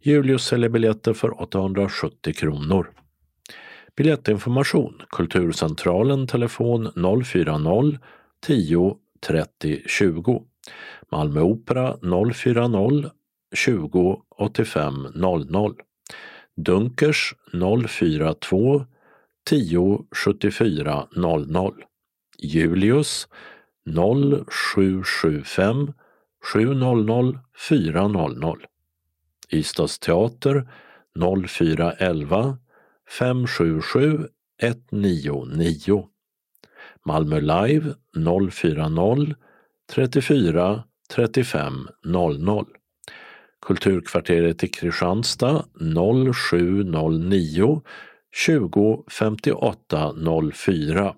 [0.00, 2.90] Julius säljer biljetter för 870 kronor.
[3.96, 6.88] Biljettinformation Kulturcentralen telefon
[7.24, 7.98] 040
[8.46, 8.96] 10
[9.26, 10.42] 30 20.
[11.12, 11.96] Malmö Opera
[12.32, 13.10] 040
[13.54, 15.74] 20 85 00.
[16.56, 17.34] Dunkers
[17.88, 18.84] 042
[19.48, 21.84] 10 74 00.
[22.38, 23.28] Julius
[23.86, 25.94] 0775
[26.52, 28.66] 700 400.
[29.52, 30.66] Ystads teater
[31.16, 32.58] 0411
[33.06, 34.28] 577
[34.58, 36.08] 199.
[37.06, 39.34] Malmö Live 040
[39.88, 42.66] 34 35 00.
[43.60, 47.82] Kulturkvarteret i Kristianstad 0709
[48.34, 50.14] 20 58
[50.54, 51.14] 04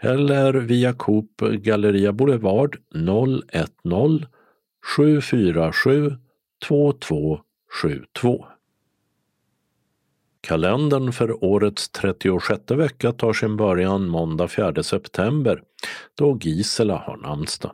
[0.00, 4.26] eller via Coop Galleria Boulevard 010
[4.96, 6.16] 747
[6.68, 8.46] 2272.
[10.40, 15.62] Kalendern för årets 36 vecka tar sin början måndag 4 september
[16.14, 17.72] då Gisela har namnsdag.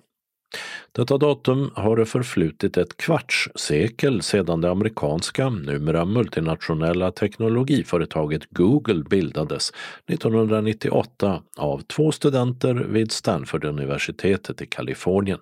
[0.92, 9.02] Detta datum har det förflutit ett kvarts sekel sedan det amerikanska, numera multinationella teknologiföretaget Google
[9.10, 9.72] bildades
[10.06, 15.38] 1998 av två studenter vid Stanford-universitetet i Kalifornien.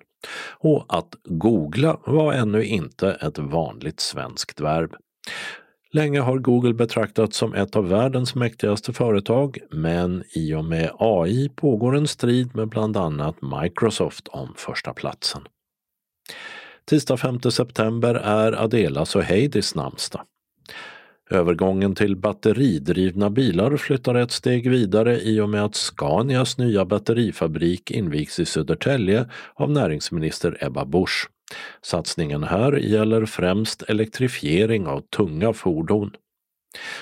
[0.59, 4.95] Och att googla var ännu inte ett vanligt svenskt verb.
[5.95, 11.49] Länge har Google betraktats som ett av världens mäktigaste företag men i och med AI
[11.49, 15.41] pågår en strid med bland annat Microsoft om första platsen.
[16.85, 20.21] Tisdag 5 september är Adelas och Heidis namnsdag.
[21.29, 27.91] Övergången till batteridrivna bilar flyttar ett steg vidare i och med att Scanias nya batterifabrik
[27.91, 31.29] invigs i Södertälje av näringsminister Ebba Busch.
[31.81, 36.11] Satsningen här gäller främst elektrifiering av tunga fordon.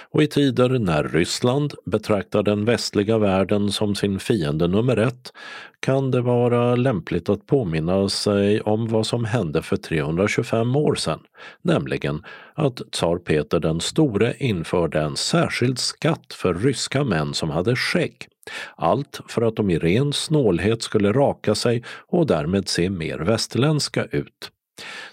[0.09, 5.33] Och i tider när Ryssland betraktar den västliga världen som sin fiende nummer ett
[5.79, 11.19] kan det vara lämpligt att påminna sig om vad som hände för 325 år sedan,
[11.61, 12.23] nämligen
[12.53, 18.27] att tsar Peter den store införde en särskild skatt för ryska män som hade skägg.
[18.75, 24.05] Allt för att de i ren snålhet skulle raka sig och därmed se mer västerländska
[24.05, 24.51] ut.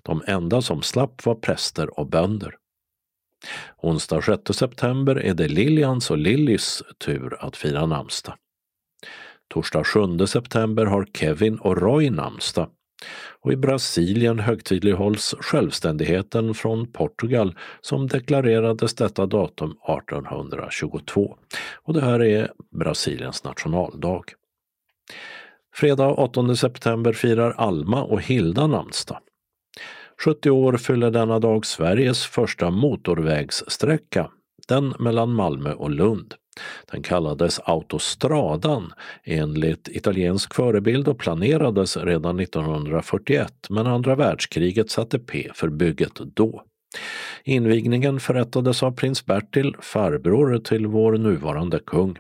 [0.03, 2.55] De enda som slapp var präster och bönder.
[3.77, 8.35] Onsdag 6 september är det Lilians och Lillys tur att fira namnsdag.
[9.49, 12.71] Torsdag 7 september har Kevin och Roy namnsdag.
[13.41, 21.37] Och i Brasilien högtidlighålls självständigheten från Portugal som deklarerades detta datum 1822.
[21.83, 24.23] Och det här är Brasiliens nationaldag.
[25.75, 29.19] Fredag 8 september firar Alma och Hilda namnsdag.
[30.25, 34.31] 70 år fyller denna dag Sveriges första motorvägssträcka,
[34.69, 36.35] den mellan Malmö och Lund.
[36.93, 38.93] Den kallades Autostradan
[39.25, 46.63] enligt italiensk förebild och planerades redan 1941 men andra världskriget satte P för bygget då.
[47.45, 52.19] Invigningen förrättades av prins Bertil, farbror till vår nuvarande kung.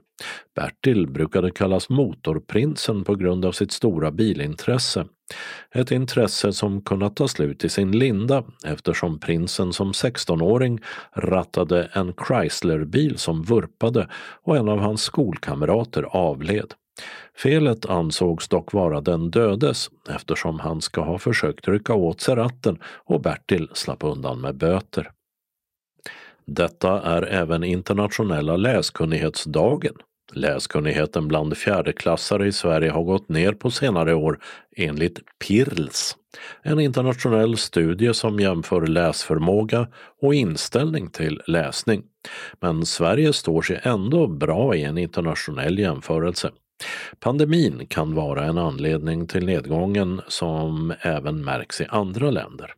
[0.54, 5.06] Bertil brukade kallas Motorprinsen på grund av sitt stora bilintresse.
[5.74, 10.80] Ett intresse som kunnat ta slut i sin linda eftersom prinsen som 16-åring
[11.12, 14.08] rattade en Chryslerbil som vurpade
[14.42, 16.74] och en av hans skolkamrater avled.
[17.36, 22.78] Felet ansågs dock vara den dödes eftersom han ska ha försökt rycka åt sig ratten
[22.84, 25.10] och Bertil slapp undan med böter.
[26.50, 29.94] Detta är även internationella läskunnighetsdagen.
[30.32, 34.38] Läskunnigheten bland fjärdeklassare i Sverige har gått ner på senare år
[34.76, 36.16] enligt PIRLS,
[36.62, 39.88] en internationell studie som jämför läsförmåga
[40.22, 42.02] och inställning till läsning.
[42.60, 46.50] Men Sverige står sig ändå bra i en internationell jämförelse.
[47.20, 52.74] Pandemin kan vara en anledning till nedgången som även märks i andra länder.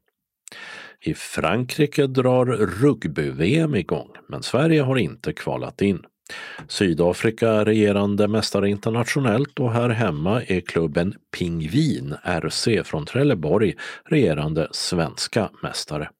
[1.04, 6.02] I Frankrike drar rugby-VM igång, men Sverige har inte kvalat in.
[6.68, 13.74] Sydafrika är regerande mästare internationellt och här hemma är klubben Pingvin RC från Trelleborg
[14.04, 16.10] regerande svenska mästare.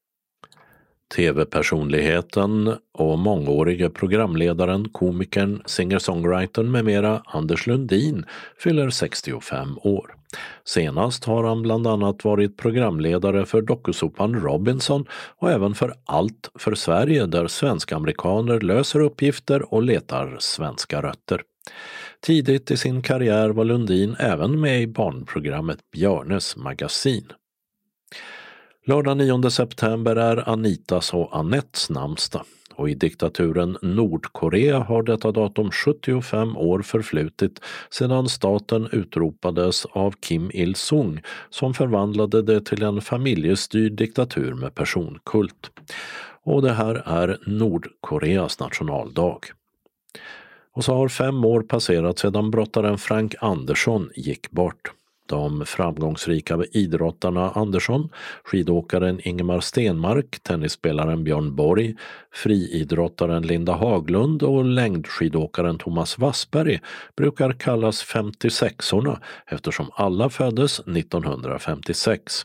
[1.15, 8.25] Tv-personligheten och mångårige programledaren, komikern, singer-songwritern med mera Anders Lundin
[8.57, 10.15] fyller 65 år.
[10.63, 15.05] Senast har han bland annat varit programledare för dokusåpan Robinson
[15.37, 21.41] och även för Allt för Sverige där svensk-amerikaner löser uppgifter och letar svenska rötter.
[22.21, 27.31] Tidigt i sin karriär var Lundin även med i barnprogrammet Björnes magasin.
[28.85, 32.45] Lördag 9 september är Anitas och Anettes namnsdag
[32.75, 37.59] och i diktaturen Nordkorea har detta datum 75 år förflutit
[37.89, 45.71] sedan staten utropades av Kim Il-Sung som förvandlade det till en familjestyrd diktatur med personkult.
[46.43, 49.39] Och det här är Nordkoreas nationaldag.
[50.73, 54.91] Och så har fem år passerat sedan brottaren Frank Andersson gick bort.
[55.31, 58.09] De framgångsrika idrottarna Andersson,
[58.43, 61.95] skidåkaren Ingemar Stenmark, tennisspelaren Björn Borg,
[62.33, 66.79] friidrottaren Linda Haglund och längdskidåkaren Thomas Wassberg
[67.17, 69.17] brukar kallas 56orna
[69.47, 72.41] eftersom alla föddes 1956.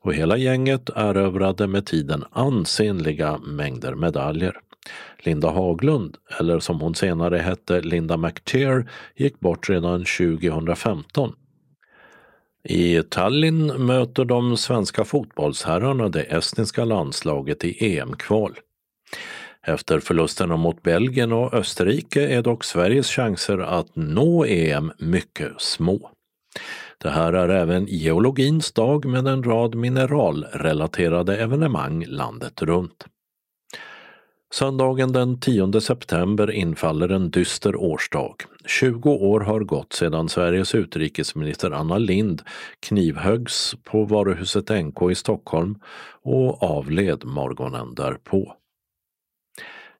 [0.00, 4.56] Och hela gänget erövrade med tiden ansenliga mängder medaljer.
[5.18, 11.32] Linda Haglund, eller som hon senare hette Linda McTeer, gick bort redan 2015.
[12.68, 18.58] I Tallinn möter de svenska fotbollsherrarna det estniska landslaget i EM-kval.
[19.66, 26.10] Efter förlusterna mot Belgien och Österrike är dock Sveriges chanser att nå EM mycket små.
[26.98, 33.06] Det här är även geologins dag med en rad mineralrelaterade evenemang landet runt.
[34.52, 38.34] Söndagen den 10 september infaller en dyster årsdag.
[38.66, 42.42] 20 år har gått sedan Sveriges utrikesminister Anna Lind
[42.80, 45.78] knivhöggs på varuhuset NK i Stockholm
[46.22, 48.54] och avled morgonen därpå.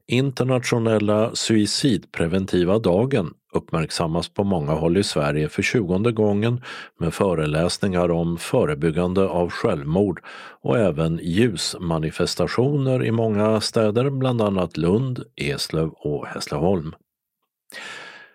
[0.06, 6.62] Internationella suicidpreventiva dagen uppmärksammas på många håll i Sverige för tjugonde gången
[6.98, 10.20] med föreläsningar om förebyggande av självmord
[10.62, 16.94] och även ljusmanifestationer i många städer, bland annat Lund, Eslöv och Hässleholm.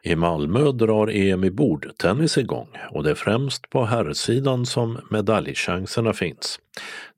[0.04, 6.14] I Malmö drar EM i bordtennis igång och det är främst på herrsidan som medaljchanserna
[6.14, 6.60] finns.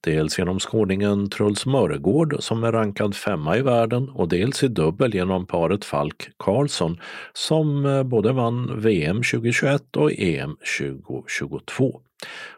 [0.02, 5.14] Dels genom skåningen Truls Mörgård som är rankad femma i världen och dels i dubbel
[5.16, 7.00] genom paret Falk Karlsson
[7.34, 12.02] som eh, både vann VM 2021 och EM 2022.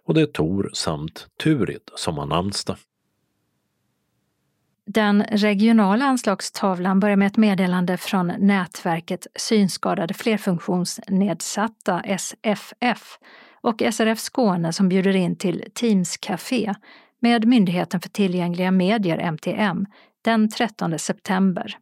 [0.06, 2.78] Och det är Tor samt Turid som har namnsdag.
[4.94, 13.18] Den regionala anslagstavlan börjar med ett meddelande från nätverket Synskadade flerfunktionsnedsatta, SFF,
[13.62, 16.76] och SRF Skåne som bjuder in till Teams-café
[17.20, 19.86] med Myndigheten för tillgängliga medier, MTM,
[20.22, 21.78] den 13 september.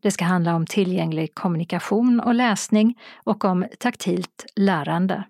[0.00, 5.24] Det ska handla om tillgänglig kommunikation och läsning och om taktilt lärande.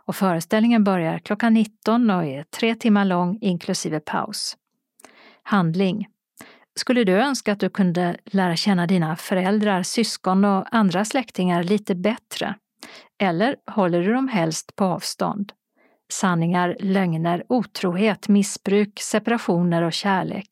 [0.05, 4.57] Och föreställningen börjar klockan 19 och är tre timmar lång inklusive paus.
[5.43, 6.07] Handling
[6.75, 11.95] skulle du önska att du kunde lära känna dina föräldrar, syskon och andra släktingar lite
[11.95, 12.55] bättre?
[13.21, 15.51] Eller håller du dem helst på avstånd?
[16.11, 20.47] Sanningar, lögner, otrohet, missbruk, separationer och kärlek.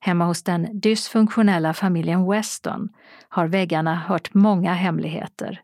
[0.00, 2.88] Hemma hos den dysfunktionella familjen Weston
[3.28, 5.60] har väggarna hört många hemligheter.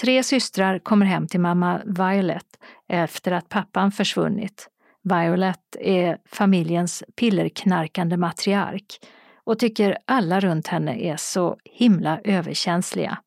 [0.00, 2.46] Tre systrar kommer hem till mamma Violet
[2.88, 4.68] efter att pappan försvunnit.
[5.04, 8.98] Violet är familjens pillerknarkande matriark
[9.44, 13.18] och tycker alla runt henne är så himla överkänsliga.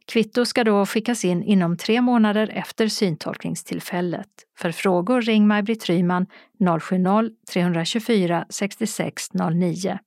[0.06, 4.28] Kvitto ska då skickas in inom tre månader efter syntolkningstillfället.
[4.58, 6.26] För frågor ring Maj-Britt Ryman
[6.60, 9.98] 070-324 6609.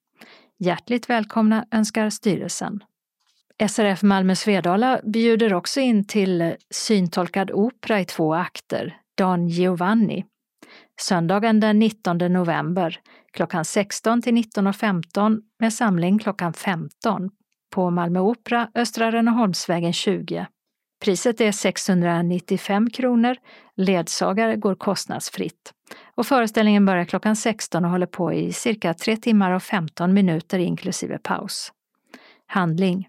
[0.59, 2.83] Hjärtligt välkomna önskar styrelsen.
[3.69, 10.25] SRF Malmö Svedala bjuder också in till syntolkad opera i två akter, Don Giovanni.
[11.01, 12.99] Söndagen den 19 november
[13.33, 17.29] klockan 16 till 19.15 med samling klockan 15
[17.75, 20.47] på Malmö Opera, Östra Rönneholmsvägen 20.
[21.03, 23.35] Priset är 695 kronor.
[23.75, 25.73] Ledsagare går kostnadsfritt.
[26.15, 30.59] Och föreställningen börjar klockan 16 och håller på i cirka 3 timmar och 15 minuter
[30.59, 31.71] inklusive paus.
[32.47, 33.07] Handling.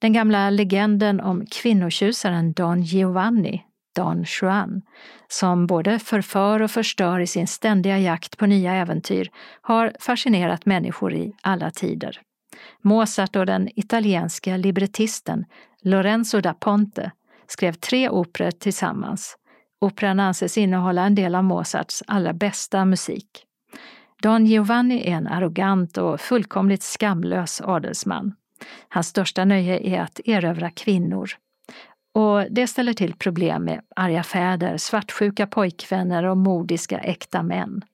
[0.00, 3.62] Den gamla legenden om kvinnotjusaren Don Giovanni,
[3.96, 4.82] Don Juan,
[5.28, 9.30] som både förför och förstör i sin ständiga jakt på nya äventyr,
[9.60, 12.20] har fascinerat människor i alla tider.
[12.82, 15.44] Mozart och den italienska librettisten
[15.82, 17.10] Lorenzo da Ponte
[17.46, 19.36] skrev tre operor tillsammans.
[19.80, 23.46] Operan anses innehålla en del av Mozarts allra bästa musik.
[24.22, 28.34] Don Giovanni är en arrogant och fullkomligt skamlös adelsman.
[28.88, 31.30] Hans största nöje är att erövra kvinnor.
[32.14, 37.84] Och det ställer till problem med arga fäder, svartsjuka pojkvänner och modiska äkta män.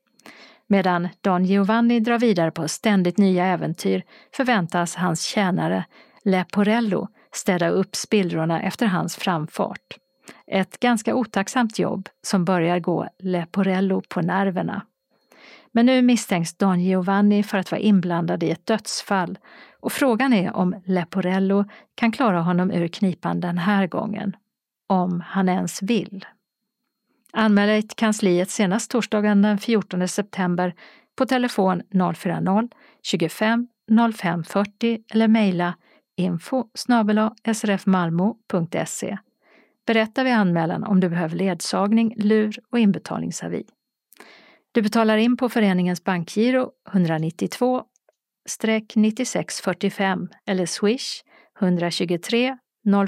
[0.66, 4.02] Medan Don Giovanni drar vidare på ständigt nya äventyr
[4.36, 5.84] förväntas hans tjänare
[6.24, 9.96] Leporello städa upp spillrorna efter hans framfart.
[10.46, 14.82] Ett ganska otacksamt jobb som börjar gå Leporello på nerverna.
[15.72, 19.38] Men nu misstänks Don Giovanni för att vara inblandad i ett dödsfall
[19.80, 21.64] och frågan är om Leporello
[21.94, 24.36] kan klara honom ur knipan den här gången.
[24.86, 26.26] Om han ens vill.
[27.32, 30.74] Anmäl dig till kansliet senast torsdagen den 14 september
[31.16, 33.66] på telefon 040-25
[34.14, 35.74] 05 40 eller mejla
[36.16, 36.64] info
[37.54, 39.18] srfmalmo.se.
[39.90, 43.64] Berätta vid anmälan om du behöver ledsagning, lur och inbetalningsavi.
[44.72, 47.82] Du betalar in på föreningens bankgiro 192
[48.94, 51.22] 9645 eller swish
[51.60, 52.56] 123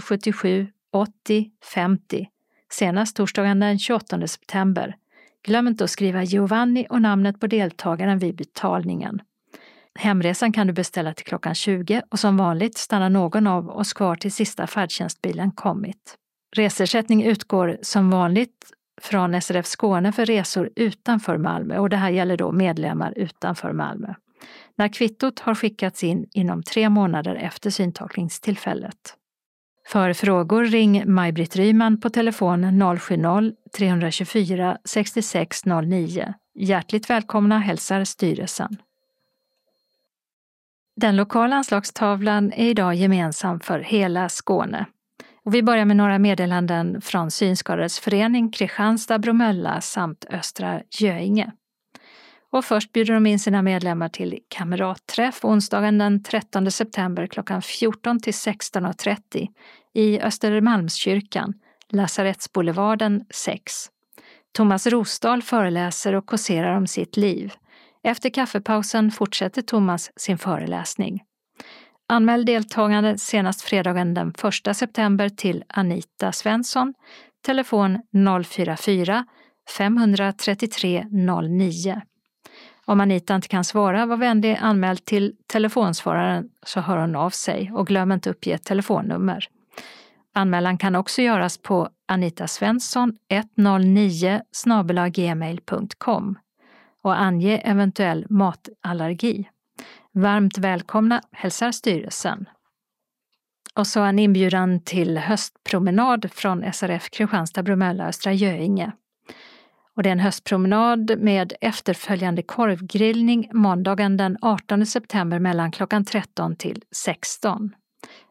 [0.00, 2.28] 077 80 50
[2.72, 4.96] senast torsdagen den 28 september.
[5.42, 9.22] Glöm inte att skriva Giovanni och namnet på deltagaren vid betalningen.
[9.94, 14.16] Hemresan kan du beställa till klockan 20 och som vanligt stannar någon av oss kvar
[14.16, 16.18] till sista färdtjänstbilen kommit.
[16.56, 22.36] Resersättning utgår som vanligt från SRF Skåne för resor utanför Malmö och det här gäller
[22.36, 24.14] då medlemmar utanför Malmö.
[24.76, 29.16] När kvittot har skickats in inom tre månader efter syntolkningstillfället.
[29.88, 36.34] För frågor ring Maj-Britt Ryman på telefon 070-324 6609.
[36.54, 38.76] Hjärtligt välkomna hälsar styrelsen.
[40.96, 44.86] Den lokala anslagstavlan är idag gemensam för hela Skåne.
[45.44, 51.52] Och vi börjar med några meddelanden från Synskadades förening Kristianstad, Bromölla samt Östra Göinge.
[52.52, 58.20] Och först bjuder de in sina medlemmar till kamratträff onsdagen den 13 september klockan 14
[58.20, 59.48] till 16.30
[59.94, 61.54] i Östermalmskyrkan,
[61.88, 63.72] Lasarettsboulevarden 6.
[64.52, 67.52] Thomas Rosdahl föreläser och kåserar om sitt liv.
[68.04, 71.22] Efter kaffepausen fortsätter Thomas sin föreläsning.
[72.08, 74.32] Anmäl deltagande senast fredagen den
[74.68, 76.94] 1 september till Anita Svensson,
[77.46, 77.98] telefon
[78.44, 79.24] 044
[79.76, 82.02] 533 09.
[82.84, 87.72] Om Anita inte kan svara, var vänlig anmäl till telefonsvararen så hör hon av sig
[87.72, 89.48] och glöm inte uppge ett telefonnummer.
[90.34, 94.42] Anmälan kan också göras på anitasvensson 109
[95.12, 96.38] gmail.com
[97.02, 99.48] och ange eventuell matallergi.
[100.14, 102.48] Varmt välkomna hälsar styrelsen.
[103.74, 108.92] Och så en inbjudan till höstpromenad från SRF Kristianstad, Bromölla, Östra Göinge.
[109.96, 116.56] Och det är en höstpromenad med efterföljande korvgrillning måndagen den 18 september mellan klockan 13
[116.56, 117.74] till 16.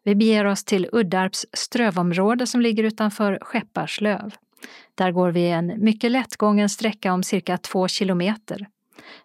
[0.03, 4.35] Vi beger oss till Uddarps strövområde som ligger utanför Skepparslöv.
[4.95, 8.67] Där går vi en mycket lättgången sträcka om cirka två kilometer.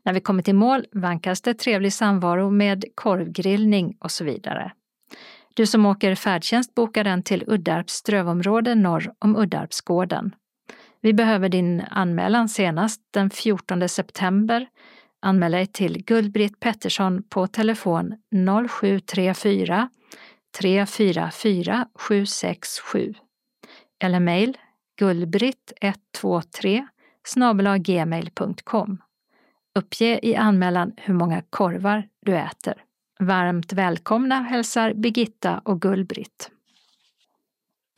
[0.03, 4.73] När vi kommer till mål vankas det trevlig samvaro med korvgrillning och så vidare.
[5.55, 10.35] Du som åker färdtjänst bokar den till Uddarps strövområde norr om Uddarpsgården.
[11.01, 14.67] Vi behöver din anmälan senast den 14 september.
[15.23, 18.15] Anmäl dig till Gullbritt Pettersson på telefon
[18.69, 19.89] 0734
[20.61, 23.15] 344 767
[23.99, 24.59] eller mejl
[25.01, 26.87] gullbritt123
[27.79, 28.99] gmail.com.
[29.77, 32.75] Uppge i anmälan hur många korvar du äter.
[33.21, 36.51] Varmt välkomna hälsar Birgitta och Gullbritt.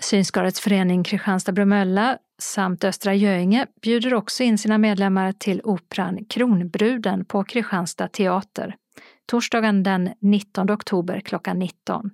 [0.02, 7.44] Synskadades förening Kristianstad-Bromölla samt Östra Göinge bjuder också in sina medlemmar till operan Kronbruden på
[7.44, 8.76] Kristianstad teater
[9.26, 12.10] torsdagen den 19 oktober klockan 19.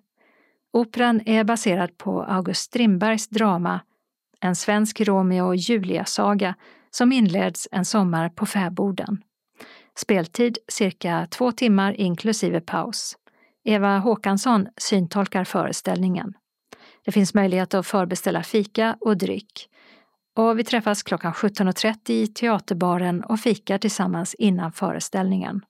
[0.72, 3.80] Operan är baserad på August Strindbergs drama
[4.40, 6.54] En svensk Romeo och Julia-saga
[6.90, 9.22] som inleds en sommar på fäboden.
[9.96, 13.16] Speltid cirka två timmar inklusive paus.
[13.64, 16.34] Eva Håkansson syntolkar föreställningen.
[17.04, 19.68] Det finns möjlighet att förbeställa fika och dryck.
[20.36, 25.60] Och vi träffas klockan 17.30 i teaterbaren och fikar tillsammans innan föreställningen.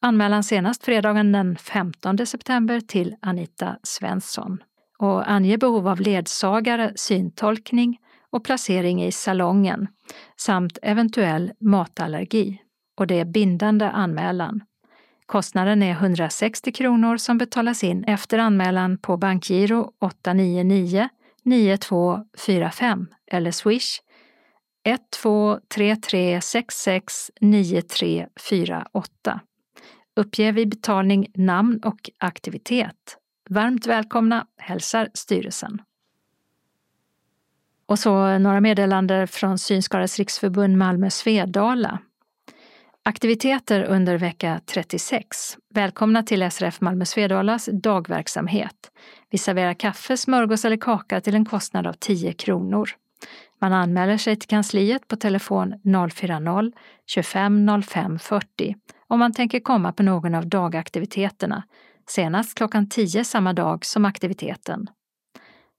[0.00, 4.62] Anmälan senast fredagen den 15 september till Anita Svensson.
[4.98, 7.98] Och ange behov av ledsagare, syntolkning
[8.30, 9.88] och placering i salongen
[10.36, 12.63] samt eventuell matallergi.
[12.94, 14.62] Och det är bindande anmälan.
[15.26, 21.08] Kostnaden är 160 kronor som betalas in efter anmälan på bankgiro 899
[21.42, 24.00] 9245 eller swish
[24.84, 29.40] 123366 9348.
[30.16, 33.18] Uppge vid betalning namn och aktivitet.
[33.50, 35.82] Varmt välkomna hälsar styrelsen.
[37.86, 41.98] Och så några meddelanden från Synskadades riksförbund Malmö Svedala.
[43.06, 45.56] Aktiviteter under vecka 36.
[45.74, 48.90] Välkomna till SRF Malmö Svedalas dagverksamhet.
[49.30, 52.90] Vi serverar kaffe, smörgås eller kaka till en kostnad av 10 kronor.
[53.60, 58.76] Man anmäler sig till kansliet på telefon 040-25 05 40
[59.08, 61.62] om man tänker komma på någon av dagaktiviteterna,
[62.08, 64.86] senast klockan 10 samma dag som aktiviteten.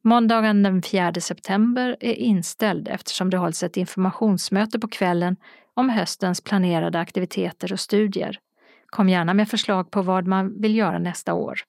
[0.08, 5.36] Måndagen den 4 september är inställd eftersom det hålls ett informationsmöte på kvällen
[5.74, 8.40] om höstens planerade aktiviteter och studier.
[8.88, 11.60] Kom gärna med förslag på vad man vill göra nästa år.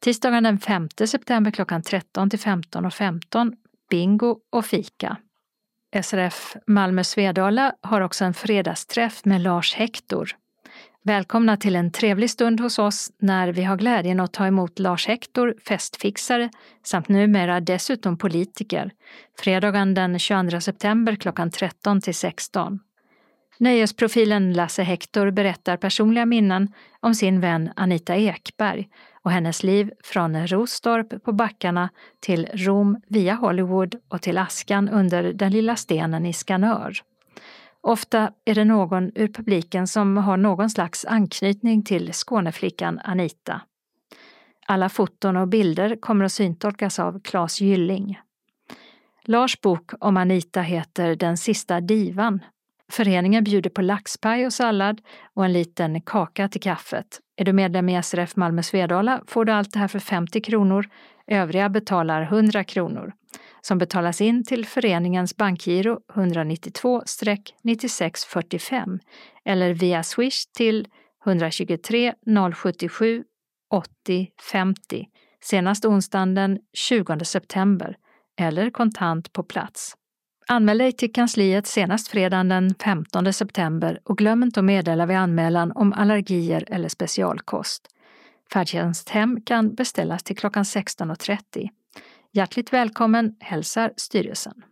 [0.00, 3.52] Tisdagen den 5 september klockan 13 till 15.15 15,
[3.90, 5.16] bingo och fika.
[6.02, 10.30] SRF Malmö Svedala har också en fredagsträff med Lars Hector.
[11.06, 15.06] Välkomna till en trevlig stund hos oss när vi har glädjen att ta emot Lars
[15.06, 16.50] Hector, festfixare
[16.82, 18.90] samt numera dessutom politiker.
[19.38, 22.78] Fredagen den 22 september klockan 13 till 16.
[23.58, 28.88] Nöjesprofilen Lasse Hector berättar personliga minnen om sin vän Anita Ekberg
[29.22, 31.90] och hennes liv från Rostorp på backarna
[32.20, 37.02] till Rom via Hollywood och till askan under den lilla stenen i Skanör.
[37.86, 43.60] Ofta är det någon ur publiken som har någon slags anknytning till Skåneflickan Anita.
[44.66, 48.20] Alla foton och bilder kommer att syntolkas av Claes Gylling.
[49.24, 52.44] Lars bok om Anita heter Den sista divan.
[52.92, 55.00] Föreningen bjuder på laxpaj och sallad
[55.34, 57.20] och en liten kaka till kaffet.
[57.36, 60.88] Är du medlem i SRF Malmö Svedala får du allt det här för 50 kronor.
[61.26, 63.12] Övriga betalar 100 kronor
[63.66, 68.98] som betalas in till föreningens bankgiro 192-9645
[69.44, 70.88] eller via Swish till
[71.26, 72.14] 123
[72.54, 73.24] 077
[73.70, 75.06] 80 50
[75.42, 77.96] senast onsdagen den 20 september
[78.40, 79.94] eller kontant på plats.
[80.48, 85.16] Anmäl dig till kansliet senast fredagen den 15 september och glöm inte att meddela vid
[85.16, 87.88] anmälan om allergier eller specialkost.
[88.52, 91.68] Färdtjänsthem kan beställas till klockan 16.30.
[92.36, 94.64] Hjärtligt välkommen hälsar styrelsen.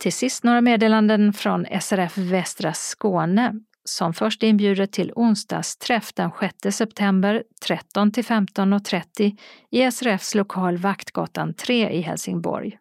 [0.00, 3.54] Till sist några meddelanden från SRF Västra Skåne
[3.84, 6.30] som först inbjuder till onsdagsträff den
[6.62, 9.38] 6 september 13 till 15.30
[9.70, 12.78] i SRFs lokal Vaktgatan 3 i Helsingborg.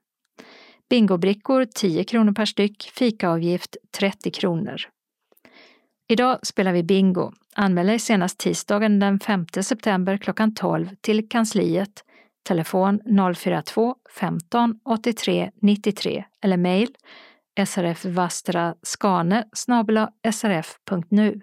[0.90, 4.82] Bingobrickor 10 kronor per styck, fikaavgift 30 kronor.
[6.08, 7.32] Idag spelar vi bingo.
[7.56, 12.04] Anmäl dig senast tisdagen den 5 september klockan 12 till kansliet
[12.48, 13.00] telefon
[13.36, 16.96] 042 15 83 93 eller mejl
[17.66, 19.44] srfvastraskane
[20.32, 21.42] srf.nu.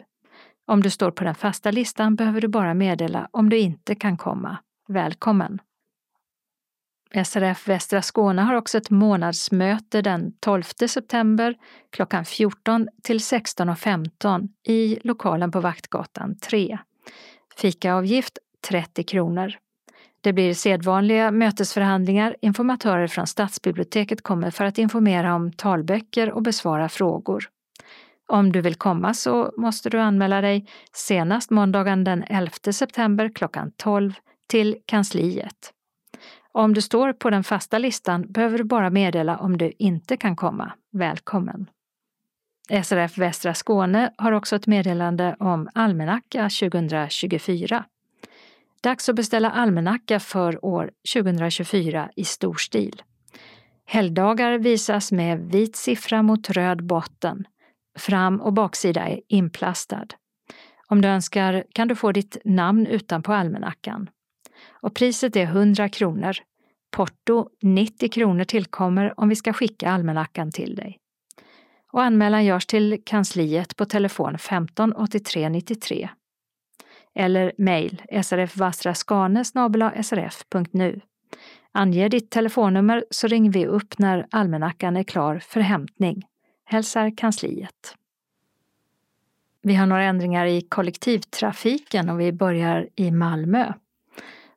[0.66, 4.16] Om du står på den fasta listan behöver du bara meddela om du inte kan
[4.16, 4.58] komma.
[4.88, 5.58] Välkommen!
[7.24, 11.54] SRF Västra Skåne har också ett månadsmöte den 12 september
[11.90, 16.78] klockan 14 till 16.15 i lokalen på Vaktgatan 3.
[17.56, 19.54] Fikaavgift 30 kronor.
[20.24, 22.36] Det blir sedvanliga mötesförhandlingar.
[22.40, 27.48] Informatörer från stadsbiblioteket kommer för att informera om talböcker och besvara frågor.
[28.28, 33.72] Om du vill komma så måste du anmäla dig senast måndagen den 11 september klockan
[33.76, 34.12] 12
[34.48, 35.72] till kansliet.
[36.52, 40.36] Om du står på den fasta listan behöver du bara meddela om du inte kan
[40.36, 40.72] komma.
[40.92, 41.70] Välkommen!
[42.84, 47.84] SRF Västra Skåne har också ett meddelande om almanacka 2024.
[48.84, 53.02] Dags att beställa almanacka för år 2024 i stor stil.
[53.86, 57.44] Helgdagar visas med vit siffra mot röd botten.
[57.98, 60.06] Fram och baksida är inplastad.
[60.88, 64.10] Om du önskar kan du få ditt namn utanpå almanackan.
[64.70, 66.36] Och priset är 100 kronor.
[66.96, 70.98] Porto 90 kronor tillkommer om vi ska skicka almanackan till dig.
[71.92, 76.08] Och anmälan görs till kansliet på telefon 15 83 93
[77.14, 81.00] eller mejl srfvastraskane srf.nu.
[81.72, 86.26] Ange ditt telefonnummer så ringer vi upp när almanackan är klar för hämtning.
[86.64, 87.94] Hälsar kansliet.
[89.62, 93.72] Vi har några ändringar i kollektivtrafiken och vi börjar i Malmö.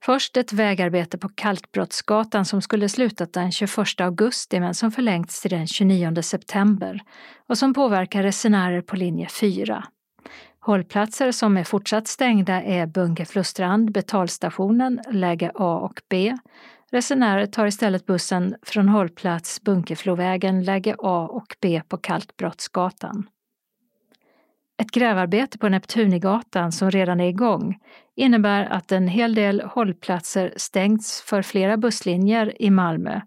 [0.04, 5.52] Först ett vägarbete på Kalkbrottsgatan som skulle slutat den 21 augusti men som förlängts till
[5.52, 7.02] den 29 september
[7.48, 9.84] och som påverkar resenärer på linje 4.
[10.68, 16.38] Hållplatser som är fortsatt stängda är Bunkeflostrand, betalstationen, läge A och B.
[16.92, 23.28] Resenärer tar istället bussen från hållplats Bunkeflovägen, läge A och B på Kalkbrottsgatan.
[24.82, 27.80] Ett grävarbete på Neptunigatan som redan är igång
[28.16, 33.22] innebär att en hel del hållplatser stängts för flera busslinjer i Malmö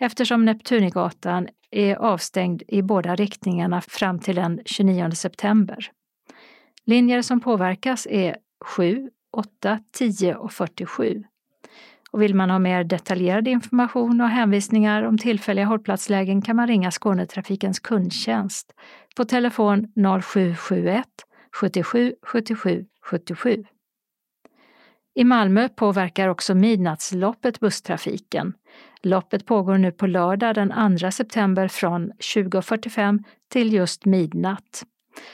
[0.00, 5.90] eftersom Neptunigatan är avstängd i båda riktningarna fram till den 29 september.
[6.88, 11.24] Linjer som påverkas är 7, 8, 10 och 47.
[12.10, 16.90] Och vill man ha mer detaljerad information och hänvisningar om tillfälliga hållplatslägen kan man ringa
[16.90, 18.74] Skånetrafikens kundtjänst
[19.16, 19.92] på telefon
[20.22, 21.04] 0771
[21.52, 23.64] 77 77 77.
[25.14, 28.52] I Malmö påverkar också midnattsloppet busstrafiken.
[29.02, 34.84] Loppet pågår nu på lördag den 2 september från 20.45 till just midnatt.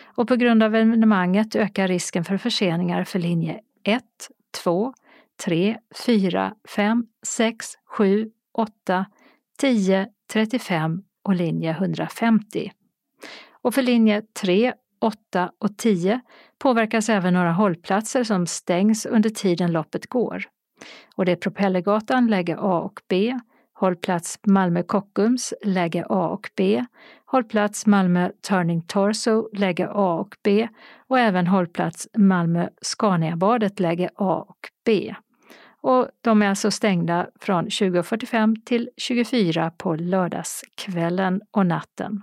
[0.04, 4.02] Och på grund av evenemanget ökar risken för förseningar för linje 1,
[4.62, 4.94] 2,
[5.44, 9.06] 3, 4, 5, 6, 7, 8,
[9.58, 12.72] 10, 35 och linje 150.
[13.52, 16.20] Och för linje 3, 8 och 10
[16.58, 20.44] påverkas även några hållplatser som stängs under tiden loppet går.
[21.16, 23.38] Och det är Propellergatan läge A och B,
[23.84, 26.84] hållplats Malmö Kockums läge A och B,
[27.24, 30.68] hållplats Malmö Turning Torso läge A och B
[31.08, 35.14] och även hållplats Malmö Scaniabadet läge A och B.
[35.80, 42.22] Och de är alltså stängda från 20.45 till 24 på lördagskvällen och natten.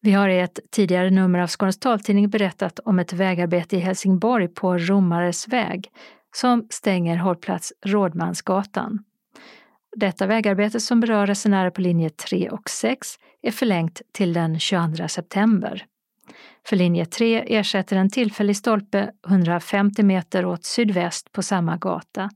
[0.00, 4.48] Vi har i ett tidigare nummer av Skånes taltidning berättat om ett vägarbete i Helsingborg
[4.48, 5.90] på Romares väg
[6.36, 9.04] som stänger hållplats Rådmansgatan.
[9.96, 13.08] Detta vägarbete som berör resenärer på linje 3 och 6
[13.42, 15.86] är förlängt till den 22 september.
[16.66, 22.30] För linje 3 ersätter en tillfällig stolpe 150 meter åt sydväst på samma gata.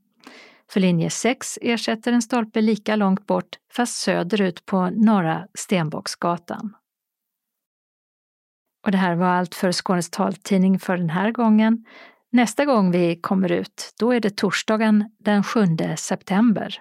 [0.70, 6.74] För linje 6 ersätter en stolpe lika långt bort fast söderut på Norra Stenbocksgatan.
[8.86, 11.84] Och det här var allt för Skånes taltidning för den här gången.
[12.32, 15.60] Nästa gång vi kommer ut, då är det torsdagen den 7
[15.96, 16.80] september.